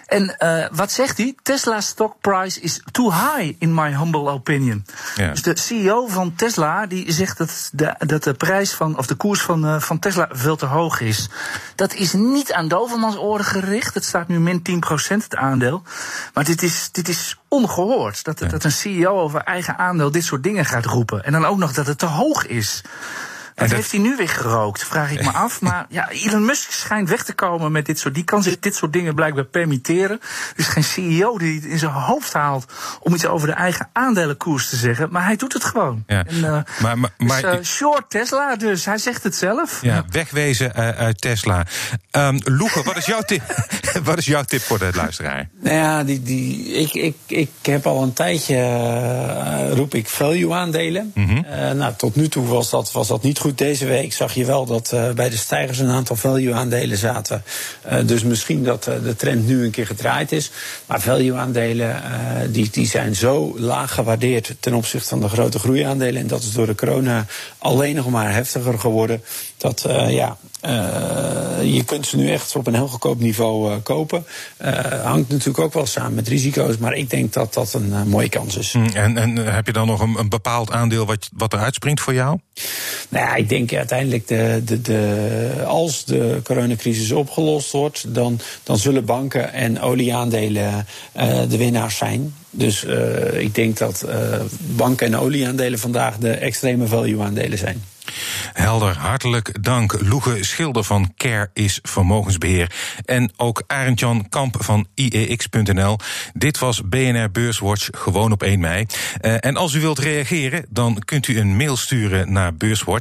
En 0.06 0.36
uh, 0.38 0.66
wat 0.72 0.92
zegt 0.92 1.18
hij? 1.18 1.34
Tesla 1.42 1.80
stock 1.80 2.14
price 2.20 2.60
is 2.60 2.82
too 2.90 3.12
high, 3.12 3.56
in 3.58 3.74
my 3.74 3.96
humble 3.96 4.30
opinion. 4.30 4.84
Ja. 5.14 5.30
Dus 5.30 5.42
de 5.42 5.58
CEO 5.58 6.06
van 6.06 6.34
Tesla 6.34 6.86
die 6.86 7.12
zegt 7.12 7.38
dat 7.38 7.70
de, 7.72 7.94
dat 7.98 8.22
de 8.22 8.34
prijs 8.34 8.72
van, 8.72 8.98
of 8.98 9.06
de 9.06 9.14
koers 9.14 9.40
van, 9.40 9.64
uh, 9.64 9.80
van 9.80 9.98
Tesla 9.98 10.28
veel 10.32 10.56
te 10.56 10.66
hoog 10.66 11.00
is. 11.00 11.28
Dat 11.74 11.94
is 11.94 12.12
niet 12.12 12.52
aan 12.52 12.68
Dovermans 12.68 13.16
oren 13.16 13.44
gericht. 13.44 13.94
Het 13.94 14.04
staat 14.04 14.28
nu 14.28 14.40
min 14.40 14.62
10% 14.70 15.08
het 15.08 15.36
aandeel. 15.36 15.82
Maar 16.34 16.44
dit 16.44 16.62
is, 16.62 16.88
dit 16.92 17.08
is 17.08 17.38
ongehoord. 17.48 18.24
Dat, 18.24 18.38
ja. 18.40 18.46
dat 18.46 18.64
een 18.64 18.72
CEO 18.72 19.20
over 19.20 19.40
eigen 19.40 19.78
aandeel 19.78 20.10
dit 20.10 20.24
soort 20.24 20.42
dingen 20.42 20.64
gaat 20.64 20.84
roepen. 20.84 21.24
En 21.24 21.32
dan 21.32 21.44
ook 21.44 21.58
nog 21.58 21.72
dat 21.72 21.86
het 21.86 21.98
te 21.98 22.06
hoog 22.06 22.46
is. 22.46 22.82
Dat, 23.54 23.68
dat 23.68 23.76
heeft 23.76 23.90
hij 23.90 24.00
nu 24.00 24.16
weer 24.16 24.28
gerookt, 24.28 24.84
vraag 24.84 25.12
ik 25.12 25.22
me 25.22 25.32
af. 25.44 25.60
Maar 25.60 25.86
ja, 25.88 26.10
Elon 26.10 26.44
Musk 26.44 26.70
schijnt 26.70 27.08
weg 27.08 27.24
te 27.24 27.32
komen 27.32 27.72
met 27.72 27.86
dit 27.86 27.98
soort. 27.98 28.14
Die 28.14 28.24
kan 28.24 28.42
zich 28.42 28.58
dit 28.58 28.74
soort 28.74 28.92
dingen 28.92 29.14
blijkbaar 29.14 29.44
permitteren. 29.44 30.20
Er 30.20 30.54
is 30.56 30.66
geen 30.66 30.84
CEO 30.84 31.38
die 31.38 31.54
het 31.54 31.64
in 31.64 31.78
zijn 31.78 31.92
hoofd 31.92 32.32
haalt 32.32 32.66
om 33.00 33.14
iets 33.14 33.26
over 33.26 33.48
de 33.48 33.54
eigen 33.54 33.88
aandelenkoers 33.92 34.68
te 34.68 34.76
zeggen. 34.76 35.08
Maar 35.10 35.24
hij 35.24 35.36
doet 35.36 35.52
het 35.52 35.64
gewoon. 35.64 36.04
Ja. 36.06 36.24
En, 36.26 36.36
uh, 36.36 36.42
maar, 36.80 36.98
maar, 36.98 37.10
maar, 37.16 37.42
dus, 37.42 37.58
uh, 37.58 37.64
short 37.64 38.10
Tesla 38.10 38.56
dus, 38.56 38.84
hij 38.84 38.98
zegt 38.98 39.22
het 39.22 39.36
zelf. 39.36 39.82
Ja, 39.82 40.04
wegwezen 40.10 40.72
uh, 40.76 40.88
uit 40.88 41.20
Tesla. 41.20 41.66
Um, 42.10 42.38
wat 42.84 42.96
is 42.96 43.06
jouw 43.06 43.22
tip? 43.22 43.42
wat 44.04 44.18
is 44.18 44.26
jouw 44.26 44.42
tip 44.42 44.60
voor 44.60 44.78
de 44.78 44.90
luisteraar? 44.94 45.48
Nou 45.60 45.76
ja, 45.76 46.04
die, 46.04 46.22
die, 46.22 46.72
ik, 46.72 46.94
ik, 46.94 47.16
ik 47.26 47.50
heb 47.62 47.86
al 47.86 48.02
een 48.02 48.12
tijdje, 48.12 49.74
roep 49.74 49.94
ik 49.94 50.08
value 50.08 50.54
aandelen. 50.54 51.12
Mm 51.14 51.26
-hmm. 51.26 51.76
nou, 51.76 51.94
tot 51.96 52.16
nu 52.16 52.28
toe 52.28 52.46
was 52.46 52.70
dat, 52.70 52.92
was 52.92 53.08
dat 53.08 53.22
niet 53.22 53.38
goed, 53.38 53.43
deze 53.52 53.86
week 53.86 54.12
zag 54.12 54.34
je 54.34 54.44
wel 54.44 54.66
dat 54.66 54.90
uh, 54.94 55.10
bij 55.10 55.30
de 55.30 55.36
stijgers 55.36 55.78
een 55.78 55.90
aantal 55.90 56.16
value-aandelen 56.16 56.98
zaten. 56.98 57.42
Uh, 57.92 58.06
dus 58.06 58.22
misschien 58.22 58.64
dat 58.64 58.86
uh, 58.88 58.94
de 59.02 59.16
trend 59.16 59.46
nu 59.46 59.64
een 59.64 59.70
keer 59.70 59.86
gedraaid 59.86 60.32
is. 60.32 60.50
Maar 60.86 61.00
value-aandelen 61.00 62.02
die, 62.52 62.70
die 62.70 62.86
zijn 62.86 63.14
zo 63.14 63.58
laag 63.58 63.94
gewaardeerd 63.94 64.54
ten 64.60 64.74
opzichte 64.74 65.08
van 65.08 65.20
de 65.20 65.28
grote 65.28 65.58
groeiaandelen. 65.58 66.20
En 66.20 66.26
dat 66.26 66.42
is 66.42 66.52
door 66.52 66.66
de 66.66 66.74
corona 66.74 67.26
alleen 67.58 67.94
nog 67.94 68.10
maar 68.10 68.32
heftiger 68.32 68.78
geworden. 68.78 69.22
Dat 69.56 69.84
ja, 70.08 70.36
je 71.62 71.82
kunt 71.86 72.06
ze 72.06 72.16
nu 72.16 72.30
echt 72.30 72.56
op 72.56 72.66
een 72.66 72.74
heel 72.74 72.88
goedkoop 72.88 73.20
niveau 73.20 73.78
kopen. 73.78 74.26
hangt 75.02 75.28
natuurlijk 75.28 75.58
ook 75.58 75.72
wel 75.72 75.86
samen 75.86 76.14
met 76.14 76.28
risico's. 76.28 76.76
Maar 76.76 76.94
ik 76.94 77.10
denk 77.10 77.32
dat 77.32 77.54
dat 77.54 77.72
een 77.72 78.08
mooie 78.08 78.28
kans 78.28 78.56
is. 78.56 78.74
En, 78.92 79.16
en 79.16 79.36
heb 79.36 79.66
je 79.66 79.72
dan 79.72 79.86
nog 79.86 80.00
een, 80.00 80.18
een 80.18 80.28
bepaald 80.28 80.70
aandeel 80.70 81.06
wat, 81.06 81.28
wat 81.32 81.52
er 81.52 81.58
uitspringt 81.58 82.00
voor 82.00 82.14
jou? 82.14 82.38
Nou 83.14 83.26
ja, 83.26 83.34
ik 83.34 83.48
denk 83.48 83.72
uiteindelijk 83.72 84.28
de, 84.28 84.62
de, 84.64 84.80
de, 84.80 85.64
als 85.66 86.04
de 86.04 86.40
coronacrisis 86.42 87.12
opgelost 87.12 87.72
wordt, 87.72 88.14
dan, 88.14 88.40
dan 88.62 88.78
zullen 88.78 89.04
banken 89.04 89.52
en 89.52 89.80
olieaandelen 89.80 90.86
uh, 91.16 91.40
de 91.48 91.56
winnaars 91.56 91.96
zijn. 91.96 92.34
Dus 92.50 92.84
uh, 92.84 93.40
ik 93.40 93.54
denk 93.54 93.78
dat 93.78 94.04
uh, 94.06 94.40
banken 94.58 95.06
en 95.06 95.16
olieaandelen 95.16 95.78
vandaag 95.78 96.16
de 96.18 96.30
extreme 96.30 96.86
value-aandelen 96.86 97.58
zijn. 97.58 97.82
Helder, 98.52 98.96
hartelijk 98.96 99.62
dank. 99.62 99.96
Loege 100.00 100.44
Schilder 100.44 100.84
van 100.84 101.12
Care 101.16 101.50
is 101.52 101.78
Vermogensbeheer. 101.82 102.72
En 103.04 103.32
ook 103.36 103.62
Arend-Jan 103.66 104.28
Kamp 104.28 104.56
van 104.58 104.86
IEX.nl. 104.94 105.98
Dit 106.34 106.58
was 106.58 106.88
BNR 106.88 107.30
Beurswatch, 107.30 107.88
gewoon 107.92 108.32
op 108.32 108.42
1 108.42 108.60
mei. 108.60 108.86
En 109.20 109.56
als 109.56 109.74
u 109.74 109.80
wilt 109.80 109.98
reageren, 109.98 110.66
dan 110.68 111.02
kunt 111.04 111.28
u 111.28 111.38
een 111.38 111.56
mail 111.56 111.76
sturen 111.76 112.32
naar 112.32 112.54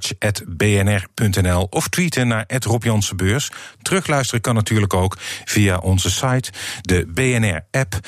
beurswatch.bnr.nl 0.03 1.67
of 1.69 1.87
tweeten 1.87 2.27
naar 2.27 2.45
Rob 2.65 2.83
Beurs. 3.15 3.51
Terugluisteren 3.81 4.41
kan 4.41 4.55
natuurlijk 4.55 4.93
ook 4.93 5.17
via 5.45 5.77
onze 5.77 6.11
site, 6.11 6.51
de 6.81 7.05
BNR-app, 7.07 7.99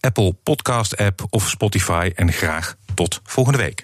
Apple 0.00 0.32
Podcast-app 0.42 1.26
of 1.30 1.48
Spotify. 1.48 2.10
En 2.14 2.32
graag 2.32 2.76
tot 2.94 3.20
volgende 3.24 3.58
week. 3.58 3.82